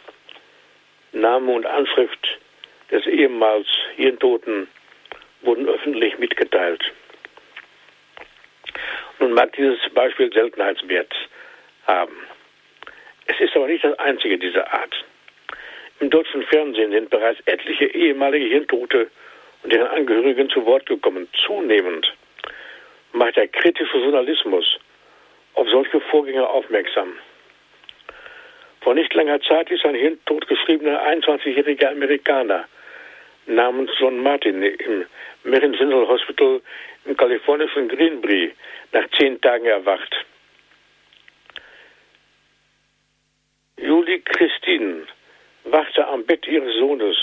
[1.12, 2.38] Name und Anschrift
[2.90, 3.66] des ehemals
[3.96, 4.68] Hirntoten
[5.40, 6.82] wurden öffentlich mitgeteilt.
[9.18, 11.14] Nun mag dieses Beispiel Seltenheitswert
[11.86, 12.16] haben.
[13.26, 14.94] Es ist aber nicht das einzige dieser Art.
[16.00, 19.10] Im deutschen Fernsehen sind bereits etliche ehemalige Hirntote
[19.62, 21.28] und deren Angehörigen zu Wort gekommen.
[21.46, 22.12] Zunehmend
[23.12, 24.78] macht der kritische Journalismus
[25.54, 27.18] auf solche Vorgänge aufmerksam.
[28.80, 32.64] Vor nicht langer Zeit ist ein hirntod geschriebener 21-jähriger Amerikaner
[33.46, 35.06] namens John Martin im
[35.44, 36.60] Marin General Hospital
[37.04, 38.52] im kalifornischen Greenbury
[38.92, 40.14] nach zehn Tagen erwacht.
[43.76, 45.06] Julie Christine
[45.64, 47.16] wachte am Bett ihres Sohnes,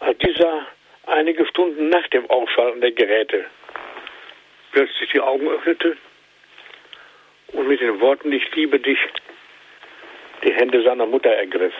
[0.00, 0.66] als dieser
[1.06, 3.46] einige Stunden nach dem Ausschalten der Geräte
[4.72, 5.96] plötzlich die Augen öffnete
[7.52, 8.98] und mit den Worten Ich liebe dich
[10.42, 11.74] die Hände seiner Mutter ergriff.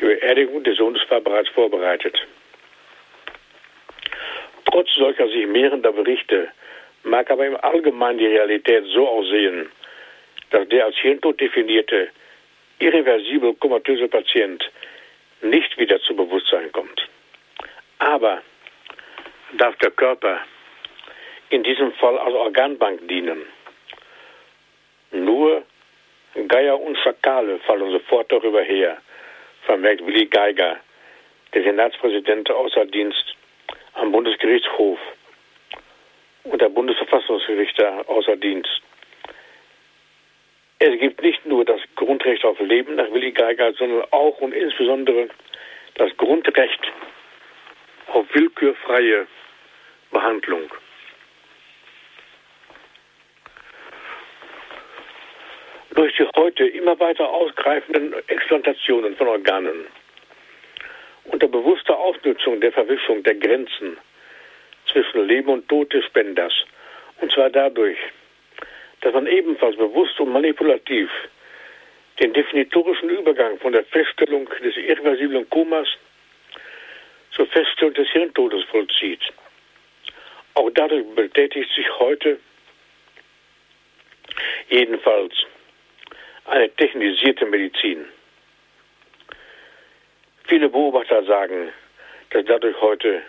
[0.00, 2.18] Die Beerdigung des Sohnes war bereits vorbereitet.
[4.66, 6.48] Trotz solcher sich mehrender Berichte
[7.02, 9.70] mag aber im Allgemeinen die Realität so aussehen,
[10.50, 12.08] dass der als Hirntod definierte,
[12.78, 14.70] irreversibel komatöse Patient
[15.42, 17.08] nicht wieder zu Bewusstsein kommt.
[17.98, 18.42] Aber
[19.52, 20.40] darf der Körper
[21.50, 23.42] in diesem Fall als Organbank dienen.
[25.12, 25.64] Nur
[26.48, 28.98] Geier und Schakale fallen sofort darüber her,
[29.62, 30.76] vermerkt Willi Geiger,
[31.52, 33.34] der Senatspräsident außer Dienst
[33.94, 34.98] am Bundesgerichtshof
[36.44, 38.80] und der Bundesverfassungsrichter außer Dienst.
[40.78, 45.28] Es gibt nicht nur das Grundrecht auf Leben nach Willi Geiger, sondern auch und insbesondere
[45.94, 46.80] das Grundrecht
[48.06, 49.26] auf willkürfreie
[50.10, 50.70] Behandlung.
[56.00, 59.84] Durch die heute immer weiter ausgreifenden Explantationen von Organen
[61.24, 63.98] unter bewusster Ausnutzung der Verwischung der Grenzen
[64.90, 66.54] zwischen Leben und Tod des Spenders,
[67.20, 67.98] und zwar dadurch,
[69.02, 71.10] dass man ebenfalls bewusst und manipulativ
[72.18, 75.88] den definitorischen Übergang von der Feststellung des irreversiblen Komas
[77.32, 79.20] zur Feststellung des Hirntodes vollzieht.
[80.54, 82.40] Auch dadurch betätigt sich heute
[84.70, 85.34] jedenfalls
[86.50, 88.04] eine technisierte Medizin.
[90.44, 91.72] Viele Beobachter sagen,
[92.30, 93.22] dass dadurch heute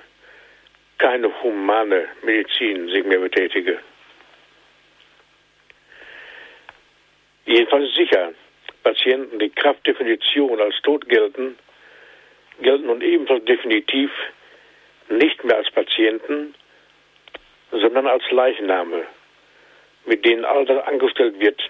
[0.98, 3.80] keine humane Medizin sich mehr betätige.
[7.46, 8.34] Jedenfalls sicher,
[8.84, 11.58] Patienten, die Kraftdefinition als tot gelten,
[12.62, 14.12] gelten nun ebenfalls definitiv
[15.10, 16.56] nicht mehr als Patienten,
[17.72, 19.06] sondern als Leichname,
[20.06, 21.62] mit denen all das angestellt wird,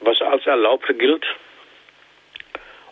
[0.00, 1.26] was als erlaubt gilt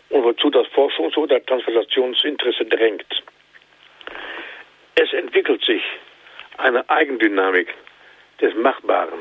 [0.09, 3.23] und wozu das Forschungs- oder Transplantationsinteresse drängt.
[4.95, 5.83] Es entwickelt sich
[6.57, 7.73] eine Eigendynamik
[8.41, 9.19] des Machbaren.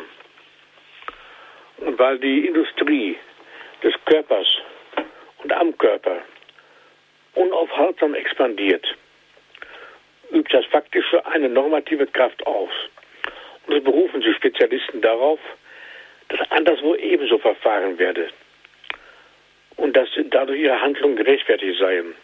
[1.79, 3.19] Und weil die Industrie
[3.83, 4.47] des Körpers
[5.43, 6.23] und am Körper
[7.35, 8.87] unaufhaltsam expandiert,
[10.33, 12.71] übt das Faktische eine normative Kraft aus.
[13.67, 15.39] Und es berufen sich Spezialisten darauf,
[16.29, 18.29] dass anderswo ebenso verfahren werde
[19.77, 22.15] und dass dadurch ihre Handlungen gerechtfertigt seien.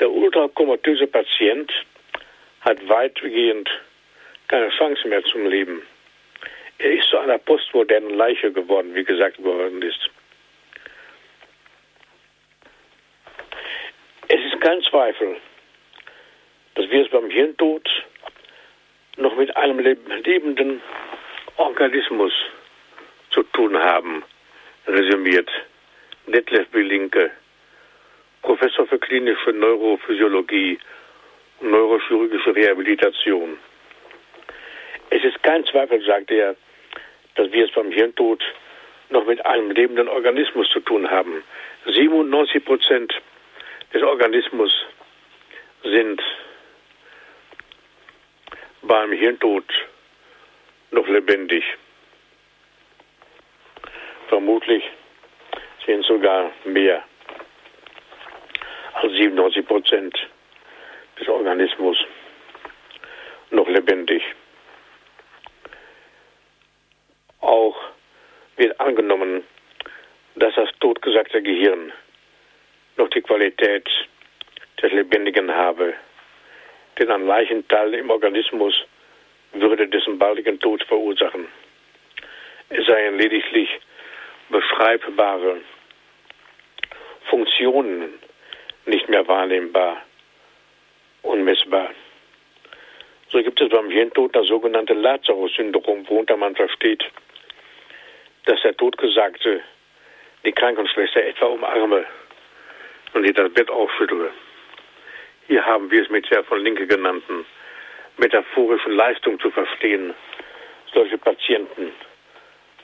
[0.00, 1.72] Der ultrakomatöse Patient
[2.62, 3.70] hat weitgehend
[4.48, 5.82] keine Chance mehr zum Leben.
[6.78, 10.10] Er ist zu einer postmodernen Leiche geworden, wie gesagt worden ist.
[14.28, 15.36] Es ist kein Zweifel,
[16.74, 17.88] dass wir es beim Hirntod
[19.16, 20.80] noch mit einem lebenden
[21.56, 22.32] Organismus
[23.32, 24.22] zu tun haben,
[24.86, 25.50] resümiert
[26.26, 27.30] Detlef Belinke,
[28.42, 30.78] Professor für klinische Neurophysiologie
[31.60, 33.58] und neurochirurgische Rehabilitation.
[35.10, 36.56] Es ist kein Zweifel, sagt er,
[37.34, 38.42] dass wir es beim Hirntod
[39.10, 41.42] noch mit einem lebenden Organismus zu tun haben.
[41.86, 43.14] 97 Prozent
[43.92, 44.72] des Organismus
[45.84, 46.22] sind
[48.82, 49.64] beim Hirntod
[50.90, 51.64] noch lebendig.
[54.32, 54.82] Vermutlich
[55.84, 57.04] sind sogar mehr
[58.94, 60.16] als 97 Prozent
[61.20, 61.98] des Organismus
[63.50, 64.22] noch lebendig.
[67.42, 67.76] Auch
[68.56, 69.44] wird angenommen,
[70.36, 71.92] dass das totgesagte Gehirn
[72.96, 73.86] noch die Qualität
[74.80, 75.92] des Lebendigen habe,
[76.98, 78.74] denn ein Leichenteil im Organismus
[79.52, 81.48] würde dessen baldigen Tod verursachen.
[82.70, 83.68] Es seien lediglich
[84.52, 85.60] beschreibbare
[87.28, 88.20] Funktionen
[88.86, 90.02] nicht mehr wahrnehmbar
[91.22, 91.90] und messbar.
[93.30, 97.02] So gibt es beim Hirntod das sogenannte Lazarus-Syndrom, worunter man versteht,
[98.44, 99.62] dass der Todgesagte
[100.44, 102.04] die Krankenschwester etwa umarme
[103.14, 104.30] und ihr das Bett aufschüttle.
[105.48, 107.46] Hier haben wir es mit der von Linke genannten
[108.18, 110.14] metaphorischen Leistung zu verstehen,
[110.92, 111.92] solche Patienten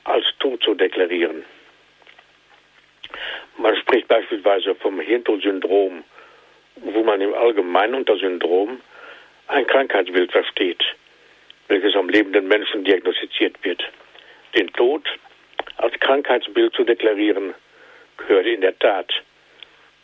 [0.05, 1.45] als tot zu deklarieren.
[3.59, 6.05] Man spricht beispielsweise vom Hirntod-Syndrom,
[6.77, 8.79] wo man im Allgemeinen unter Syndrom
[9.47, 10.81] ein Krankheitsbild versteht,
[11.67, 13.83] welches am lebenden Menschen diagnostiziert wird.
[14.55, 15.05] Den Tod
[15.75, 17.53] als Krankheitsbild zu deklarieren,
[18.15, 19.11] gehört in der Tat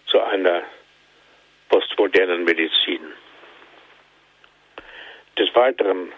[0.08, 0.64] zu einer
[1.70, 3.14] postmodernen Medizin.
[5.38, 6.12] Des Weiteren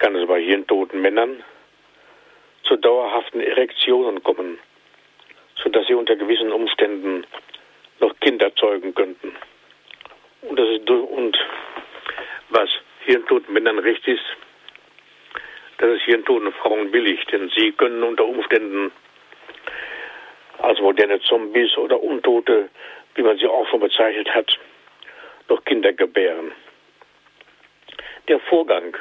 [0.00, 1.44] kann es bei hirntoten Männern
[2.64, 4.58] zu dauerhaften Erektionen kommen,
[5.64, 7.26] sodass sie unter gewissen Umständen
[8.00, 9.34] noch Kinder zeugen könnten.
[10.42, 11.36] Und, das ist, und
[12.50, 12.68] was
[13.06, 14.24] hirntoten Männern recht ist,
[15.78, 18.92] dass es hirntoten Frauen billigt, denn sie können unter Umständen
[20.58, 22.68] als moderne Zombies oder Untote,
[23.14, 24.58] wie man sie auch schon bezeichnet hat,
[25.48, 26.52] noch Kinder gebären.
[28.28, 28.96] Der Vorgang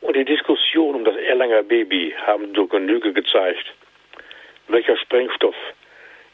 [0.00, 3.66] und die Diskussion um das Erlanger Baby haben durch Genüge gezeigt,
[4.68, 5.56] welcher Sprengstoff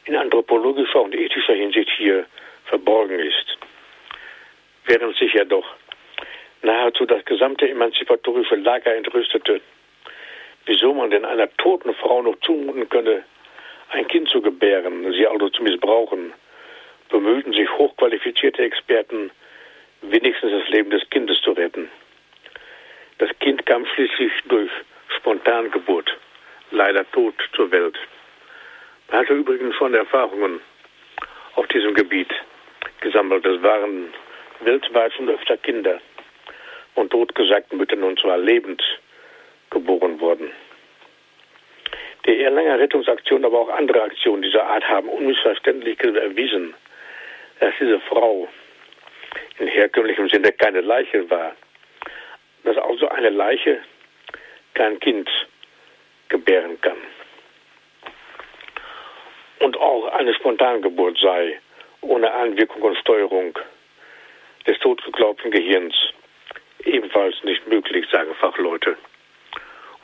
[0.04, 2.26] in anthropologischer und ethischer Hinsicht hier
[2.66, 3.58] verborgen ist.
[4.86, 5.64] Während sich ja doch
[6.62, 9.60] nahezu das gesamte emanzipatorische Lager entrüstete,
[10.66, 13.24] wieso man denn einer toten Frau noch zumuten könne,
[13.90, 16.32] ein Kind zu gebären, sie also zu missbrauchen,
[17.10, 19.30] bemühten sich hochqualifizierte Experten,
[20.02, 21.90] wenigstens das Leben des Kindes zu retten.
[23.18, 24.70] Das Kind kam schließlich durch
[25.16, 26.16] Spontangeburt,
[26.70, 27.96] leider tot, zur Welt.
[29.14, 30.60] Man hatte übrigens schon Erfahrungen
[31.54, 32.34] auf diesem Gebiet
[33.00, 33.46] gesammelt.
[33.46, 34.12] Es waren
[34.58, 36.00] weltweit schon öfter Kinder
[36.96, 38.82] und totgesagten Müttern und zwar lebend
[39.70, 40.50] geboren worden.
[42.26, 46.74] Die Erlanger Rettungsaktion, aber auch andere Aktionen dieser Art haben unmissverständlich erwiesen,
[47.60, 48.48] dass diese Frau
[49.60, 51.54] in herkömmlichem Sinne keine Leiche war,
[52.64, 53.78] dass also eine Leiche
[54.74, 55.30] kein Kind
[56.28, 56.96] gebären kann.
[59.64, 61.58] Und auch eine Spontangeburt sei,
[62.02, 63.58] ohne Einwirkung und Steuerung
[64.66, 65.94] des totgeglaubten Gehirns,
[66.84, 68.98] ebenfalls nicht möglich, sagen Fachleute.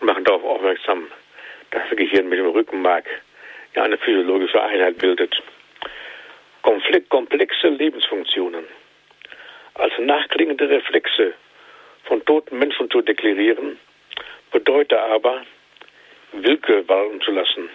[0.01, 1.09] Und machen darauf aufmerksam,
[1.73, 3.05] dass das Gehirn mit dem Rückenmark
[3.75, 5.43] ja eine physiologische Einheit bildet.
[7.11, 8.65] Komplexe Lebensfunktionen
[9.75, 11.35] als nachklingende Reflexe
[12.05, 13.79] von toten Menschen zu deklarieren,
[14.53, 15.43] bedeutet aber,
[16.33, 17.69] Willkür walten zu lassen,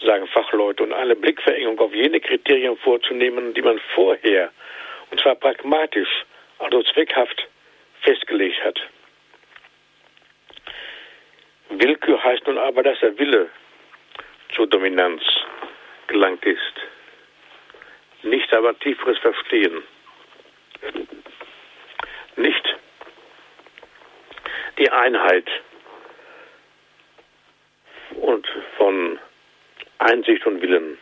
[0.00, 4.50] sagen Fachleute, und eine Blickverengung auf jene Kriterien vorzunehmen, die man vorher,
[5.10, 6.24] und zwar pragmatisch,
[6.58, 7.48] also zweckhaft,
[8.02, 8.80] festgelegt hat.
[11.70, 13.48] Willkür heißt nun aber, dass der Wille
[14.54, 15.22] zur Dominanz
[16.06, 16.74] gelangt ist.
[18.22, 19.82] Nicht aber tieferes Verstehen.
[22.36, 22.76] Nicht
[24.78, 25.46] die Einheit
[28.20, 28.46] und
[28.76, 29.18] von
[29.98, 30.98] Einsicht und Willen,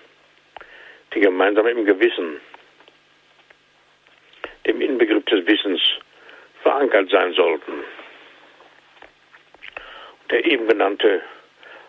[1.14, 2.40] die gemeinsam im Gewissen,
[4.66, 5.80] dem Inbegriff des Wissens
[6.62, 7.84] verankert sein sollten.
[10.30, 11.22] Der eben genannte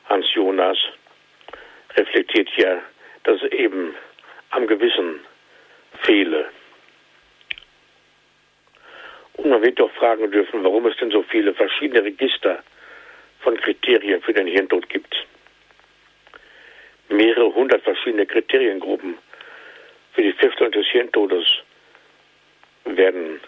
[0.06, 0.78] Hans Jonas
[1.96, 2.82] reflektiert ja,
[3.24, 3.96] dass es eben
[4.52, 5.22] am Gewissen
[6.04, 6.50] fehle.
[9.34, 12.64] Und man wird doch fragen dürfen, warum es denn so viele verschiedene Register
[13.40, 15.16] von Kriterien für den Hirntod gibt.
[17.10, 19.18] Mehrere hundert verschiedene Kriteriengruppen
[20.14, 21.46] für die Feststellung des Hirntodes
[22.86, 23.40] werden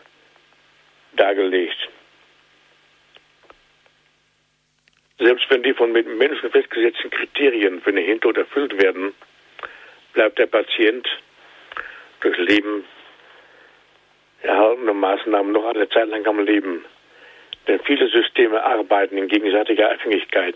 [1.14, 1.90] dargelegt.
[5.18, 9.14] Selbst wenn die von Menschen festgesetzten Kriterien für den Hirntod erfüllt werden,
[10.14, 11.08] bleibt der Patient
[12.22, 12.86] durch Leben
[14.42, 16.86] erhaltene Maßnahmen noch eine Zeit lang am Leben.
[17.68, 20.56] Denn viele Systeme arbeiten in gegenseitiger Abhängigkeit,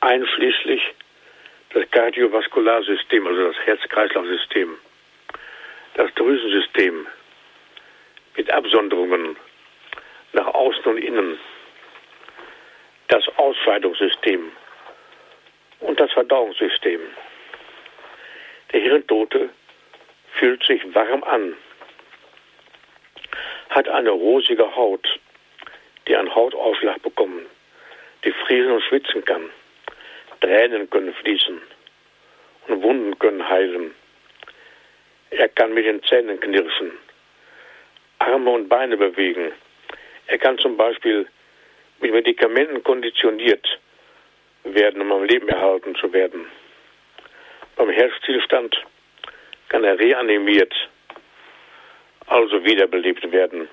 [0.00, 0.82] einschließlich
[1.76, 4.78] das Kardiovaskular-System, also das Herz-Kreislauf-System,
[5.92, 7.06] das Drüsensystem
[8.34, 9.36] mit Absonderungen
[10.32, 11.38] nach außen und innen,
[13.08, 14.50] das Ausscheidungssystem
[15.80, 17.00] und das Verdauungssystem.
[18.72, 19.50] Der Hirntote
[20.32, 21.56] fühlt sich warm an
[23.68, 25.06] hat eine rosige Haut,
[26.08, 27.44] die einen Hautausschlag bekommen,
[28.24, 29.50] die frieren und schwitzen kann.
[30.40, 31.60] Tränen können fließen
[32.68, 33.94] und Wunden können heilen.
[35.30, 36.92] Er kann mit den Zähnen knirschen,
[38.18, 39.52] Arme und Beine bewegen.
[40.26, 41.26] Er kann zum Beispiel
[42.00, 43.66] mit Medikamenten konditioniert
[44.64, 46.46] werden, um am Leben erhalten zu werden.
[47.76, 48.76] Beim Herzstillstand
[49.68, 50.74] kann er reanimiert
[52.26, 53.68] also wiederbelebt werden.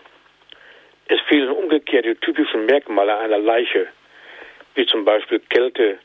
[1.08, 3.88] Es fehlen umgekehrt die typischen Merkmale einer Leiche,
[4.76, 6.00] wie zum Beispiel Kälte,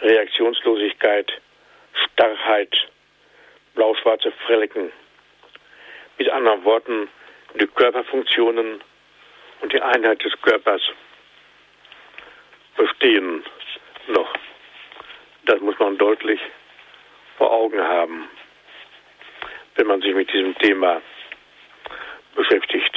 [0.00, 1.32] Reaktionslosigkeit,
[1.92, 2.74] Starrheit,
[3.74, 4.92] blau-schwarze Flecken.
[6.18, 7.08] Mit anderen Worten,
[7.54, 8.80] die Körperfunktionen
[9.60, 10.82] und die Einheit des Körpers
[12.76, 13.44] bestehen
[14.08, 14.32] noch.
[15.46, 16.40] Das muss man deutlich
[17.38, 18.28] vor Augen haben,
[19.76, 21.00] wenn man sich mit diesem Thema
[22.34, 22.96] beschäftigt.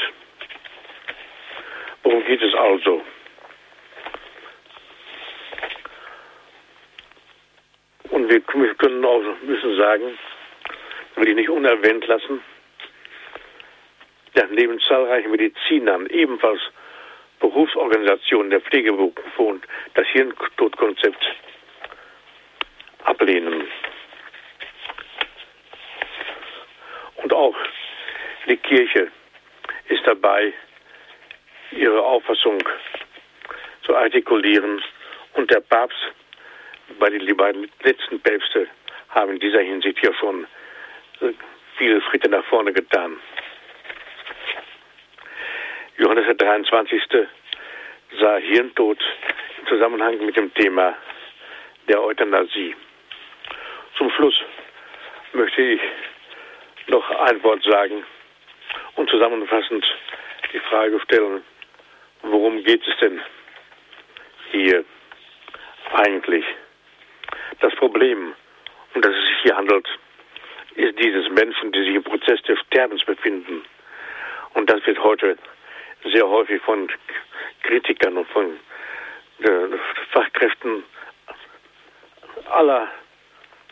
[2.03, 3.03] Worum geht es also?
[8.09, 10.17] Und wir können auch müssen sagen,
[11.15, 12.41] will ich nicht unerwähnt lassen,
[14.33, 16.61] dass neben zahlreichen Medizinern ebenfalls
[17.39, 21.35] Berufsorganisationen der Pflegeberufe und das Hirntodkonzept
[23.03, 23.67] ablehnen.
[27.15, 27.55] Und auch
[28.47, 29.09] die Kirche
[29.87, 30.53] ist dabei,
[31.71, 32.59] ihre Auffassung
[33.83, 34.81] zu artikulieren.
[35.33, 35.97] Und der Papst,
[36.97, 38.67] bei den beiden letzten Päpste,
[39.09, 40.47] haben in dieser Hinsicht ja schon
[41.77, 43.17] viele Schritte nach vorne getan.
[45.97, 47.01] Johannes der 23.
[48.19, 48.99] sah Hirntod
[49.59, 50.95] im Zusammenhang mit dem Thema
[51.87, 52.75] der Euthanasie.
[53.97, 54.35] Zum Schluss
[55.33, 55.81] möchte ich
[56.87, 58.03] noch ein Wort sagen
[58.95, 59.85] und zusammenfassend
[60.53, 61.43] die Frage stellen,
[62.21, 63.21] worum geht es denn
[64.51, 64.83] hier
[65.93, 66.45] eigentlich?
[67.59, 68.33] Das Problem,
[68.93, 69.87] um das es sich hier handelt,
[70.75, 73.63] ist dieses Menschen, die sich im Prozess des Sterbens befinden.
[74.53, 75.37] Und das wird heute
[76.05, 76.89] sehr häufig von
[77.63, 78.59] Kritikern und von
[79.39, 79.77] äh,
[80.11, 80.83] Fachkräften
[82.49, 82.87] aller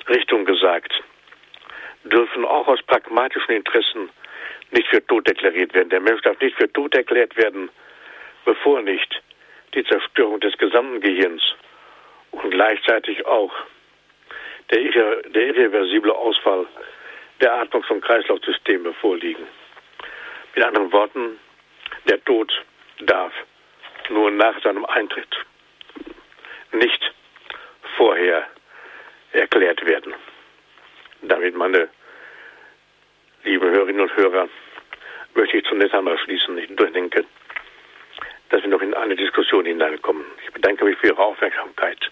[0.09, 0.93] Richtungen gesagt,
[2.03, 4.09] dürfen auch aus pragmatischen Interessen
[4.71, 5.89] nicht für tot deklariert werden.
[5.89, 7.69] Der Mensch darf nicht für tot erklärt werden,
[8.45, 9.21] bevor nicht
[9.73, 11.41] die Zerstörung des gesamten Gehirns
[12.31, 13.51] und gleichzeitig auch
[14.71, 16.67] der, der irreversible Ausfall
[17.41, 19.47] der Atmungs- und Kreislaufsysteme vorliegen.
[20.55, 21.39] Mit anderen Worten,
[22.09, 22.51] der Tod
[22.99, 23.33] darf
[24.09, 25.45] nur nach seinem Eintritt,
[26.71, 27.13] nicht
[27.95, 28.47] vorher
[29.33, 30.13] erklärt werden.
[31.21, 31.89] Damit, meine
[33.43, 34.49] lieben Hörerinnen und Hörer,
[35.35, 36.57] möchte ich zunächst einmal schließen.
[36.57, 37.25] Ich denke,
[38.49, 40.25] dass wir noch in eine Diskussion hineinkommen.
[40.45, 42.11] Ich bedanke mich für Ihre Aufmerksamkeit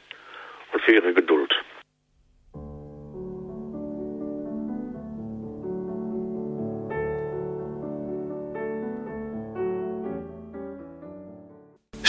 [0.73, 1.55] und für Ihre Geduld.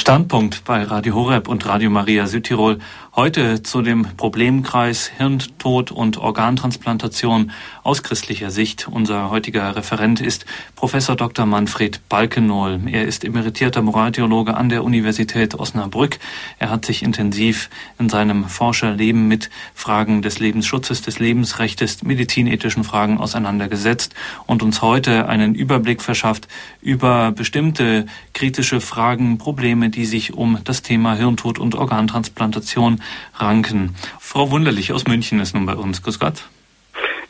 [0.06, 2.78] Standpunkt bei Radio Horeb und Radio Maria Südtirol.
[3.16, 7.50] Heute zu dem Problemkreis Hirntod und Organtransplantation
[7.82, 8.86] aus christlicher Sicht.
[8.88, 10.44] Unser heutiger Referent ist
[10.76, 11.46] Professor Dr.
[11.46, 12.78] Manfred Balkenohl.
[12.86, 16.18] Er ist emeritierter Moraltheologe an der Universität Osnabrück.
[16.58, 23.18] Er hat sich intensiv in seinem Forscherleben mit Fragen des Lebensschutzes, des Lebensrechtes, medizinethischen Fragen
[23.18, 24.14] auseinandergesetzt
[24.46, 26.48] und uns heute einen Überblick verschafft
[26.82, 28.04] über bestimmte
[28.34, 33.02] kritische Fragen, Probleme, die sich um das Thema Hirntod und Organtransplantation
[33.34, 33.96] ranken.
[34.20, 36.02] Frau Wunderlich aus München ist nun bei uns.
[36.02, 36.44] Grüß Gott.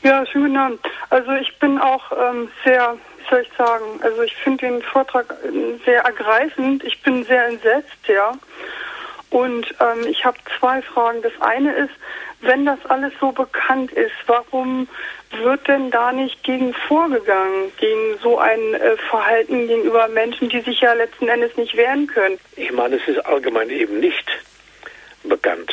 [0.02, 0.80] Ja, schönen Abend.
[1.10, 5.34] Also ich bin auch ähm, sehr, wie soll ich sagen, also ich finde den Vortrag
[5.44, 6.84] ähm, sehr ergreifend.
[6.84, 8.32] Ich bin sehr entsetzt, ja.
[9.36, 11.20] Und ähm, ich habe zwei Fragen.
[11.20, 11.92] Das eine ist,
[12.40, 14.88] wenn das alles so bekannt ist, warum
[15.30, 20.80] wird denn da nicht gegen vorgegangen, gegen so ein äh, Verhalten gegenüber Menschen, die sich
[20.80, 22.38] ja letzten Endes nicht wehren können?
[22.56, 24.26] Ich meine, es ist allgemein eben nicht
[25.22, 25.70] bekannt.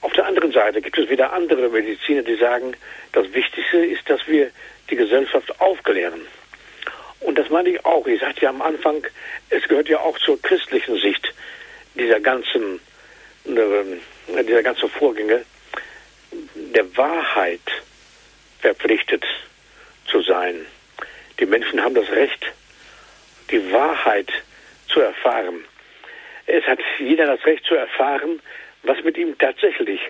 [0.00, 2.76] Auf der anderen Seite gibt es wieder andere Mediziner, die sagen,
[3.12, 4.50] das Wichtigste ist, dass wir
[4.88, 6.22] die Gesellschaft aufklären.
[7.20, 8.06] Und das meine ich auch.
[8.06, 9.06] Ich sagte ja am Anfang,
[9.50, 11.34] es gehört ja auch zur christlichen Sicht
[11.94, 12.80] dieser ganzen,
[13.46, 15.44] äh, dieser ganzen Vorgänge,
[16.54, 17.60] der Wahrheit
[18.60, 19.24] verpflichtet
[20.06, 20.66] zu sein.
[21.38, 22.52] Die Menschen haben das Recht,
[23.50, 24.30] die Wahrheit
[24.88, 25.64] zu erfahren.
[26.46, 28.40] Es hat jeder das Recht zu erfahren,
[28.82, 30.00] was mit ihm tatsächlich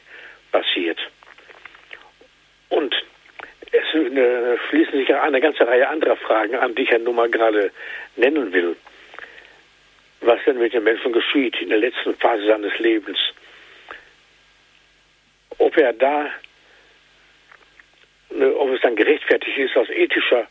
[0.53, 0.99] passiert.
[2.69, 2.95] Und
[3.73, 7.17] es äh, schließen sich ja eine ganze Reihe anderer Fragen an, die ich ja nun
[7.17, 7.71] mal gerade
[8.17, 8.77] nennen will.
[10.21, 13.19] Was denn mit dem Menschen geschieht in der letzten Phase seines Lebens?
[15.59, 16.31] Ob er da,
[18.31, 20.47] ne, ob es dann gerechtfertigt ist aus ethischer,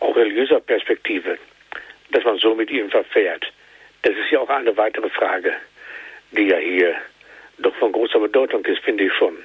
[0.00, 1.38] auch religiöser Perspektive,
[2.10, 3.52] dass man so mit ihm verfährt.
[4.02, 5.54] Das ist ja auch eine weitere Frage,
[6.32, 6.94] die ja hier
[7.58, 9.36] doch von großer Bedeutung ist, finde ich schon.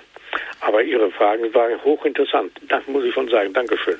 [0.61, 2.53] Aber Ihre Fragen waren hochinteressant.
[2.69, 3.53] Das muss ich schon sagen.
[3.53, 3.99] Dankeschön.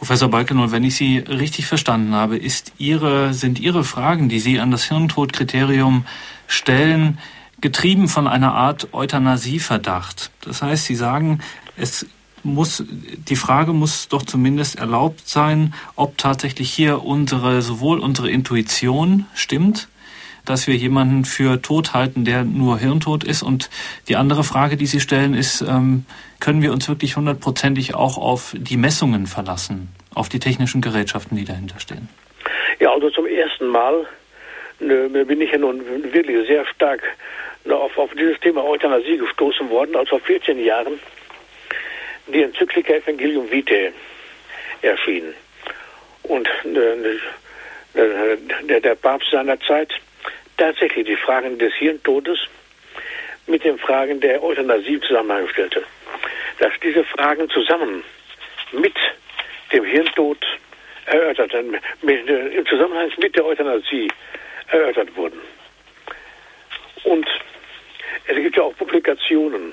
[0.00, 4.58] Professor Balkenow, wenn ich Sie richtig verstanden habe, ist Ihre, sind Ihre Fragen, die Sie
[4.58, 6.06] an das Hirntodkriterium
[6.46, 7.18] stellen,
[7.60, 10.30] getrieben von einer Art Euthanasieverdacht.
[10.40, 11.40] Das heißt, Sie sagen,
[11.76, 12.06] es
[12.42, 19.26] muss, die Frage muss doch zumindest erlaubt sein, ob tatsächlich hier unsere, sowohl unsere Intuition
[19.34, 19.88] stimmt,
[20.46, 23.42] dass wir jemanden für tot halten, der nur hirntot ist.
[23.42, 23.68] Und
[24.08, 26.06] die andere Frage, die Sie stellen, ist, ähm,
[26.40, 31.44] können wir uns wirklich hundertprozentig auch auf die Messungen verlassen, auf die technischen Gerätschaften, die
[31.44, 32.08] dahinter stehen?
[32.78, 34.06] Ja, also zum ersten Mal
[34.80, 35.82] ne, bin ich ja nun
[36.12, 37.02] wirklich sehr stark
[37.64, 40.98] ne, auf, auf dieses Thema Euthanasie gestoßen worden, als vor 14 Jahren
[42.26, 43.92] die Enzyklika Evangelium Vitae
[44.82, 45.34] erschien.
[46.22, 47.18] Und äh,
[48.68, 49.92] der, der Papst seiner Zeit
[50.56, 52.38] tatsächlich die Fragen des Hirntodes
[53.46, 55.82] mit den Fragen der Euthanasie im Zusammenhang stellte.
[56.60, 58.04] Dass diese Fragen zusammen
[58.72, 58.94] mit
[59.72, 60.38] dem Hirntod
[61.06, 61.52] erörtert,
[62.02, 64.08] mit, im Zusammenhang mit der Euthanasie
[64.68, 65.40] erörtert wurden.
[67.04, 67.26] Und
[68.26, 69.72] es gibt ja auch Publikationen,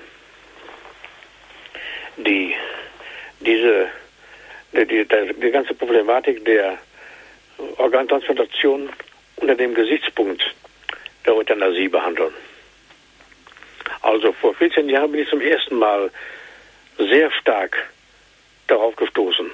[2.17, 2.55] die
[3.41, 3.89] diese
[4.73, 6.77] die, die, die ganze Problematik der
[7.77, 8.89] Organtransplantation
[9.37, 10.43] unter dem Gesichtspunkt
[11.25, 12.33] der Euthanasie behandeln.
[14.01, 16.11] Also vor 14 Jahren bin ich zum ersten Mal
[16.97, 17.75] sehr stark
[18.67, 19.47] darauf gestoßen,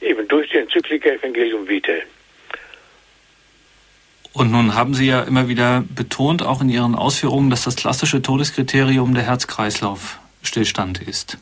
[0.00, 2.02] eben durch die Enzyklika Evangelium Vitae.
[4.32, 8.22] Und nun haben Sie ja immer wieder betont, auch in Ihren Ausführungen, dass das klassische
[8.22, 11.38] Todeskriterium der Herz-Kreislauf-Stillstand ist.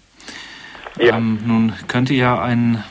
[0.98, 1.16] Ja.
[1.16, 2.82] Ähm, nun könnte ja ein,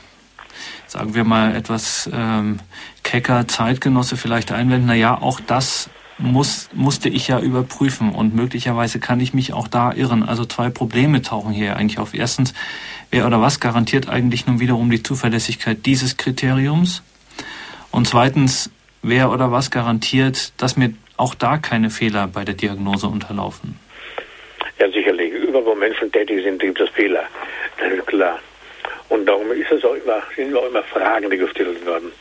[0.85, 2.59] sagen wir mal, etwas ähm,
[3.03, 8.99] kecker Zeitgenosse vielleicht einwenden, na ja, auch das muss, musste ich ja überprüfen und möglicherweise
[8.99, 10.23] kann ich mich auch da irren.
[10.23, 12.13] Also zwei Probleme tauchen hier eigentlich auf.
[12.13, 12.53] Erstens,
[13.11, 17.03] wer oder was garantiert eigentlich nun wiederum die Zuverlässigkeit dieses Kriteriums?
[17.91, 23.07] Und zweitens, wer oder was garantiert, dass mir auch da keine Fehler bei der Diagnose
[23.07, 23.79] unterlaufen?
[24.79, 25.31] Ja, sicherlich.
[25.31, 27.23] Überall, wo Menschen tätig sind, gibt es Fehler.
[27.79, 28.39] Das ist klar.
[29.09, 32.11] Und darum ist es auch immer, sind auch immer Fragen, die gestellt werden.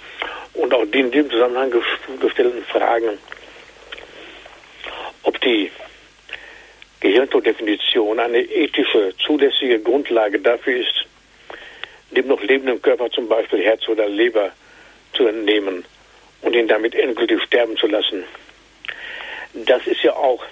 [0.55, 1.71] Und auch die in dem Zusammenhang
[2.21, 3.19] gestellten Fragen,
[5.27, 5.71] ob die
[7.01, 11.05] Gehirntodefinition eine ethische, zulässige Grundlage dafür ist,
[12.13, 14.53] dem noch lebenden Körper zum Beispiel Herz oder Leber
[15.13, 15.85] zu entnehmen
[16.43, 18.25] und ihn damit endgültig sterben zu lassen.
[19.53, 20.45] Das ist ja auch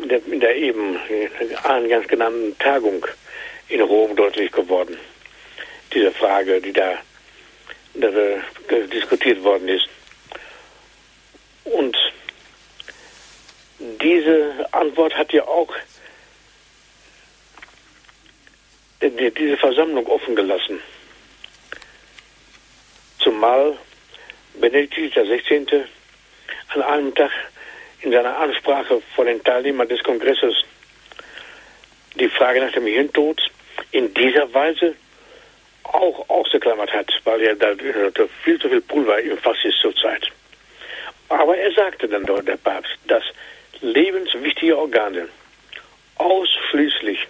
[0.00, 0.98] in der, in der eben
[1.62, 3.06] eingangs genannten Tagung
[3.68, 4.98] in Rom deutlich geworden.
[5.94, 6.98] Diese Frage, die da,
[7.94, 8.08] da
[8.92, 9.88] diskutiert worden ist.
[11.64, 11.96] Und
[13.78, 15.72] diese Antwort hat ja auch
[19.00, 20.80] diese Versammlung offen gelassen.
[23.18, 23.76] Zumal
[24.54, 25.84] Benedikt XVI.
[26.68, 27.30] an einem Tag
[28.00, 30.54] in seiner Ansprache vor den Teilnehmern des Kongresses
[32.14, 33.42] die Frage nach dem Hirntod
[33.90, 34.94] in dieser Weise
[35.82, 37.74] auch ausgeklammert hat, weil er da
[38.42, 40.30] viel zu viel Pulver im Fass ist zurzeit.
[41.28, 43.24] Aber er sagte dann dort, der Papst, dass
[43.84, 45.28] lebenswichtige Organe
[46.16, 47.26] ausschließlich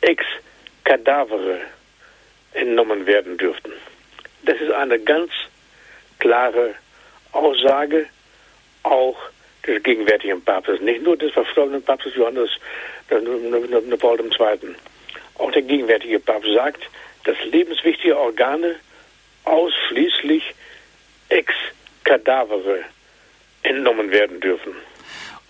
[0.00, 0.24] ex
[0.84, 1.60] Kadavere
[2.54, 3.72] entnommen werden dürften.
[4.44, 5.30] Das ist eine ganz
[6.18, 6.74] klare
[7.32, 8.06] Aussage
[8.82, 9.16] auch
[9.66, 12.50] des gegenwärtigen Papstes, nicht nur des verstorbenen Papstes Johannes
[13.08, 14.74] Paul II.
[15.38, 16.82] Auch der gegenwärtige Papst sagt,
[17.24, 18.76] dass lebenswichtige Organe
[19.44, 20.54] ausschließlich
[21.28, 21.52] ex
[22.04, 22.80] Kadavere
[23.62, 24.74] entnommen werden dürfen.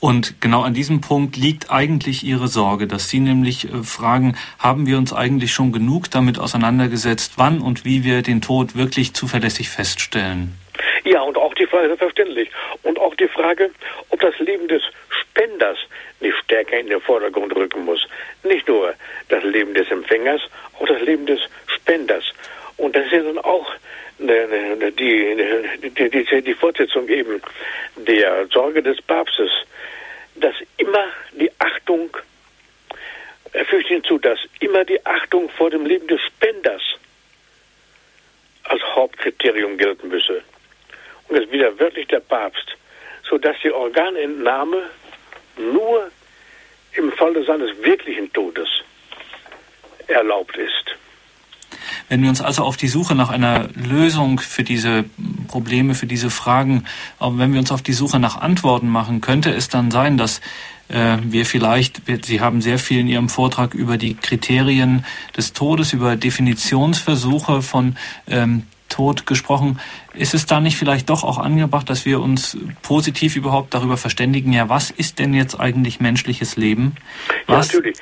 [0.02, 4.84] Und genau an diesem Punkt liegt eigentlich Ihre Sorge, dass Sie nämlich äh, fragen, haben
[4.84, 9.70] wir uns eigentlich schon genug damit auseinandergesetzt, wann und wie wir den Tod wirklich zuverlässig
[9.70, 10.58] feststellen?
[11.04, 12.50] Ja, und auch die Frage, selbstverständlich.
[12.82, 13.70] Und auch die Frage,
[14.08, 15.78] ob das Leben des Spenders
[16.18, 18.04] nicht stärker in den Vordergrund rücken muss.
[18.42, 18.94] Nicht nur
[19.28, 20.40] das Leben des Empfängers,
[20.80, 21.38] auch das Leben des
[21.68, 22.24] Spenders.
[22.76, 23.72] Und das ist ja dann auch
[24.26, 27.40] die, die, die, die Fortsetzung eben
[27.96, 29.50] der Sorge des Papstes
[30.34, 32.16] dass immer die Achtung,
[33.52, 36.82] er fügt hinzu, dass immer die Achtung vor dem Leben des Spenders
[38.64, 40.42] als Hauptkriterium gelten müsse.
[41.28, 42.76] Und das wieder wörtlich der Papst,
[43.28, 44.90] sodass die Organentnahme
[45.56, 46.10] nur
[46.94, 48.68] im Falle seines wirklichen Todes
[50.06, 50.96] erlaubt ist.
[52.08, 55.04] Wenn wir uns also auf die Suche nach einer Lösung für diese
[55.48, 56.84] Probleme, für diese Fragen,
[57.18, 60.40] aber wenn wir uns auf die Suche nach Antworten machen, könnte es dann sein, dass
[60.88, 65.04] äh, wir vielleicht, Sie haben sehr viel in Ihrem Vortrag über die Kriterien
[65.36, 67.96] des Todes, über Definitionsversuche von
[68.28, 69.80] ähm, Tod gesprochen.
[70.12, 74.52] Ist es da nicht vielleicht doch auch angebracht, dass wir uns positiv überhaupt darüber verständigen,
[74.52, 76.94] ja, was ist denn jetzt eigentlich menschliches Leben?
[77.46, 77.98] Was ja, natürlich.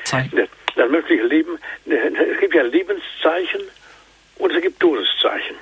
[0.80, 3.60] Das menschliche Leben, es gibt ja Lebenszeichen
[4.38, 5.56] und es gibt Todeszeichen.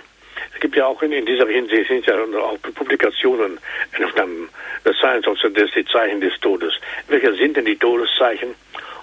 [0.55, 3.59] Es gibt ja auch in, in dieser Hinsicht sind ja auch Publikationen
[3.91, 4.49] entstanden.
[4.85, 6.73] Das Science of the Death, die Zeichen des Todes.
[7.09, 8.51] Welche sind denn die Todeszeichen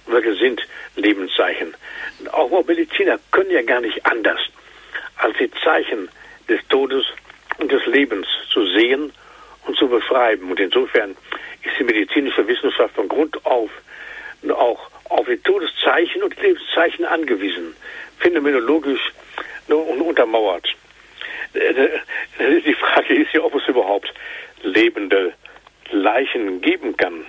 [0.06, 1.76] und welche sind Lebenszeichen?
[2.32, 4.40] Auch Mediziner können ja gar nicht anders,
[5.18, 6.08] als die Zeichen
[6.48, 7.08] des Todes
[7.58, 9.12] und des Lebens zu sehen
[9.68, 10.50] und zu beschreiben.
[10.50, 11.18] Und insofern
[11.62, 13.70] ist die medizinische Wissenschaft von Grund auf
[14.54, 17.76] auch auf die Todeszeichen und Lebenszeichen angewiesen,
[18.20, 19.14] phänomenologisch
[19.68, 20.68] und untermauert.
[21.54, 24.14] Die Frage ist ja, ob es überhaupt
[24.64, 25.34] lebende
[25.92, 27.26] Leichen geben kann.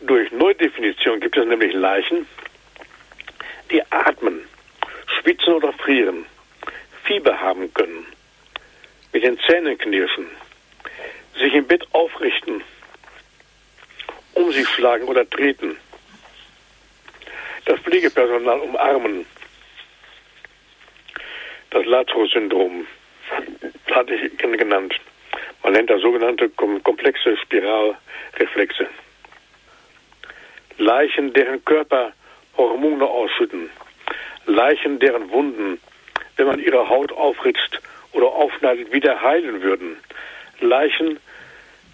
[0.00, 2.26] Durch Neudefinition gibt es nämlich Leichen,
[3.70, 4.46] die atmen,
[5.06, 6.26] schwitzen oder frieren,
[7.04, 8.06] Fieber haben können,
[9.12, 10.26] mit den Zähnen knirschen,
[11.38, 12.62] sich im Bett aufrichten,
[14.34, 15.76] um sich schlagen oder treten,
[17.84, 19.26] Pflegepersonal umarmen,
[21.70, 22.86] das Lazarus-Syndrom
[23.90, 24.94] hatte ich genannt.
[25.62, 28.86] Man nennt das sogenannte komplexe Spiralreflexe.
[30.78, 32.12] Leichen, deren Körper
[32.56, 33.70] Hormone ausschütten.
[34.46, 35.78] Leichen, deren Wunden,
[36.36, 37.80] wenn man ihre Haut aufritzt
[38.12, 39.96] oder aufschneidet, wieder heilen würden.
[40.60, 41.18] Leichen,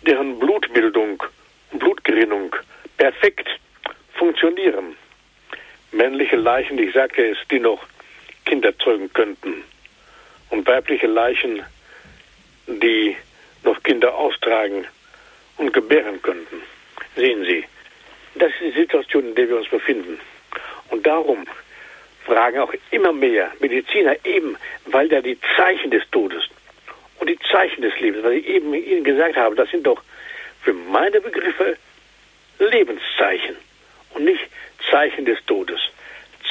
[0.03, 1.23] deren Blutbildung
[1.73, 2.55] und Blutgerinnung
[2.97, 3.49] perfekt
[4.15, 4.97] funktionieren.
[5.93, 7.85] Männliche Leichen, ich sagte es, die noch
[8.45, 9.65] Kinder zeugen könnten
[10.51, 11.63] und weibliche Leichen,
[12.67, 13.17] die
[13.65, 14.87] noch Kinder austragen
[15.57, 16.63] und gebären könnten.
[17.17, 17.65] Sehen Sie,
[18.37, 20.21] das ist die Situation, in der wir uns befinden.
[20.91, 21.47] Und darum
[22.25, 26.45] fragen auch immer mehr Mediziner eben, weil da die Zeichen des Todes
[27.19, 30.03] und die Zeichen des Lebens, was ich eben Ihnen gesagt habe, das sind doch
[30.63, 31.77] für meine Begriffe
[32.59, 33.57] Lebenszeichen
[34.15, 34.47] und nicht
[34.91, 35.81] Zeichen des Todes.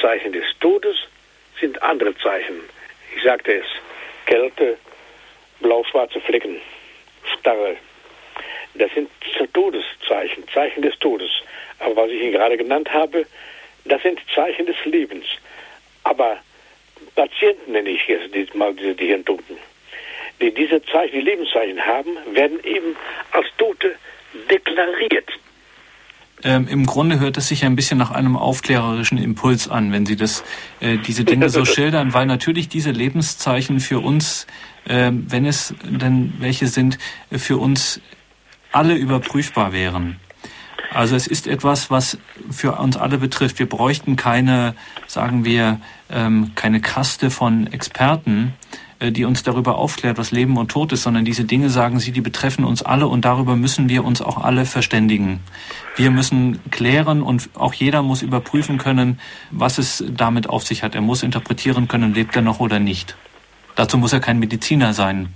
[0.00, 0.96] Zeichen des Todes
[1.60, 2.60] sind andere Zeichen.
[3.16, 3.66] Ich sagte es,
[4.26, 4.78] Kälte,
[5.60, 6.60] blau-schwarze Flecken,
[7.38, 7.76] Starre.
[8.74, 9.10] Das sind
[9.52, 11.30] Todeszeichen, Zeichen des Todes.
[11.78, 13.26] Aber was ich Ihnen gerade genannt habe,
[13.84, 15.26] das sind Zeichen des Lebens.
[16.04, 16.38] Aber
[17.14, 19.58] Patienten nenne ich jetzt mal diese Hirntoten,
[20.40, 22.96] die diese Zeichen, die Lebenszeichen haben, werden eben
[23.32, 23.96] als Tote
[24.50, 25.30] deklariert.
[26.42, 30.16] Ähm, Im Grunde hört es sich ein bisschen nach einem aufklärerischen Impuls an, wenn Sie
[30.16, 30.42] das,
[30.80, 34.46] äh, diese Dinge so schildern, weil natürlich diese Lebenszeichen für uns,
[34.86, 36.98] äh, wenn es denn welche sind,
[37.30, 38.00] für uns
[38.72, 40.16] alle überprüfbar wären.
[40.92, 42.18] Also es ist etwas, was
[42.50, 43.58] für uns alle betrifft.
[43.58, 44.74] Wir bräuchten keine,
[45.06, 45.80] sagen wir,
[46.10, 51.02] ähm, keine Kaste von Experten, äh, die uns darüber aufklärt, was Leben und Tod ist,
[51.02, 54.42] sondern diese Dinge, sagen Sie, die betreffen uns alle und darüber müssen wir uns auch
[54.44, 55.40] alle verständigen.
[55.96, 59.18] Wir müssen klären und auch jeder muss überprüfen können,
[59.50, 60.94] was es damit auf sich hat.
[60.94, 63.16] Er muss interpretieren können, lebt er noch oder nicht.
[63.76, 65.28] Dazu muss er kein Mediziner sein.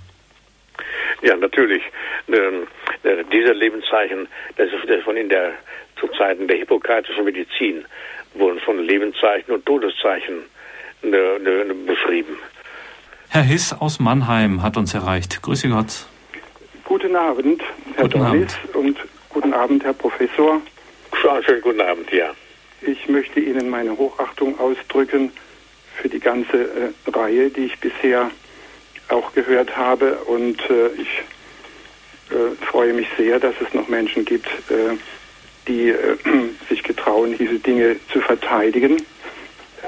[1.21, 1.81] Ja, natürlich.
[2.27, 2.67] Ähm,
[3.03, 5.53] äh, diese Lebenszeichen, das ist von in der
[5.99, 7.85] zu Zeiten der hippokratischen Medizin
[8.33, 10.43] wurden von Lebenszeichen und Todeszeichen
[11.01, 12.37] ne, beschrieben.
[13.29, 15.41] Herr Hiss aus Mannheim hat uns erreicht.
[15.41, 16.05] Grüße Gott.
[16.85, 17.61] Guten Abend,
[17.95, 18.57] Herr guten Abend.
[18.73, 18.97] und
[19.29, 20.61] guten Abend, Herr Professor.
[21.45, 22.31] Schönen guten Abend, ja.
[22.81, 25.31] Ich möchte Ihnen meine Hochachtung ausdrücken
[25.95, 28.29] für die ganze äh, Reihe, die ich bisher
[29.09, 30.15] auch gehört habe.
[30.25, 31.23] Und äh, ich
[32.31, 34.97] äh, freue mich sehr, dass es noch Menschen gibt, äh,
[35.67, 36.17] die äh,
[36.69, 39.01] sich getrauen, diese Dinge zu verteidigen.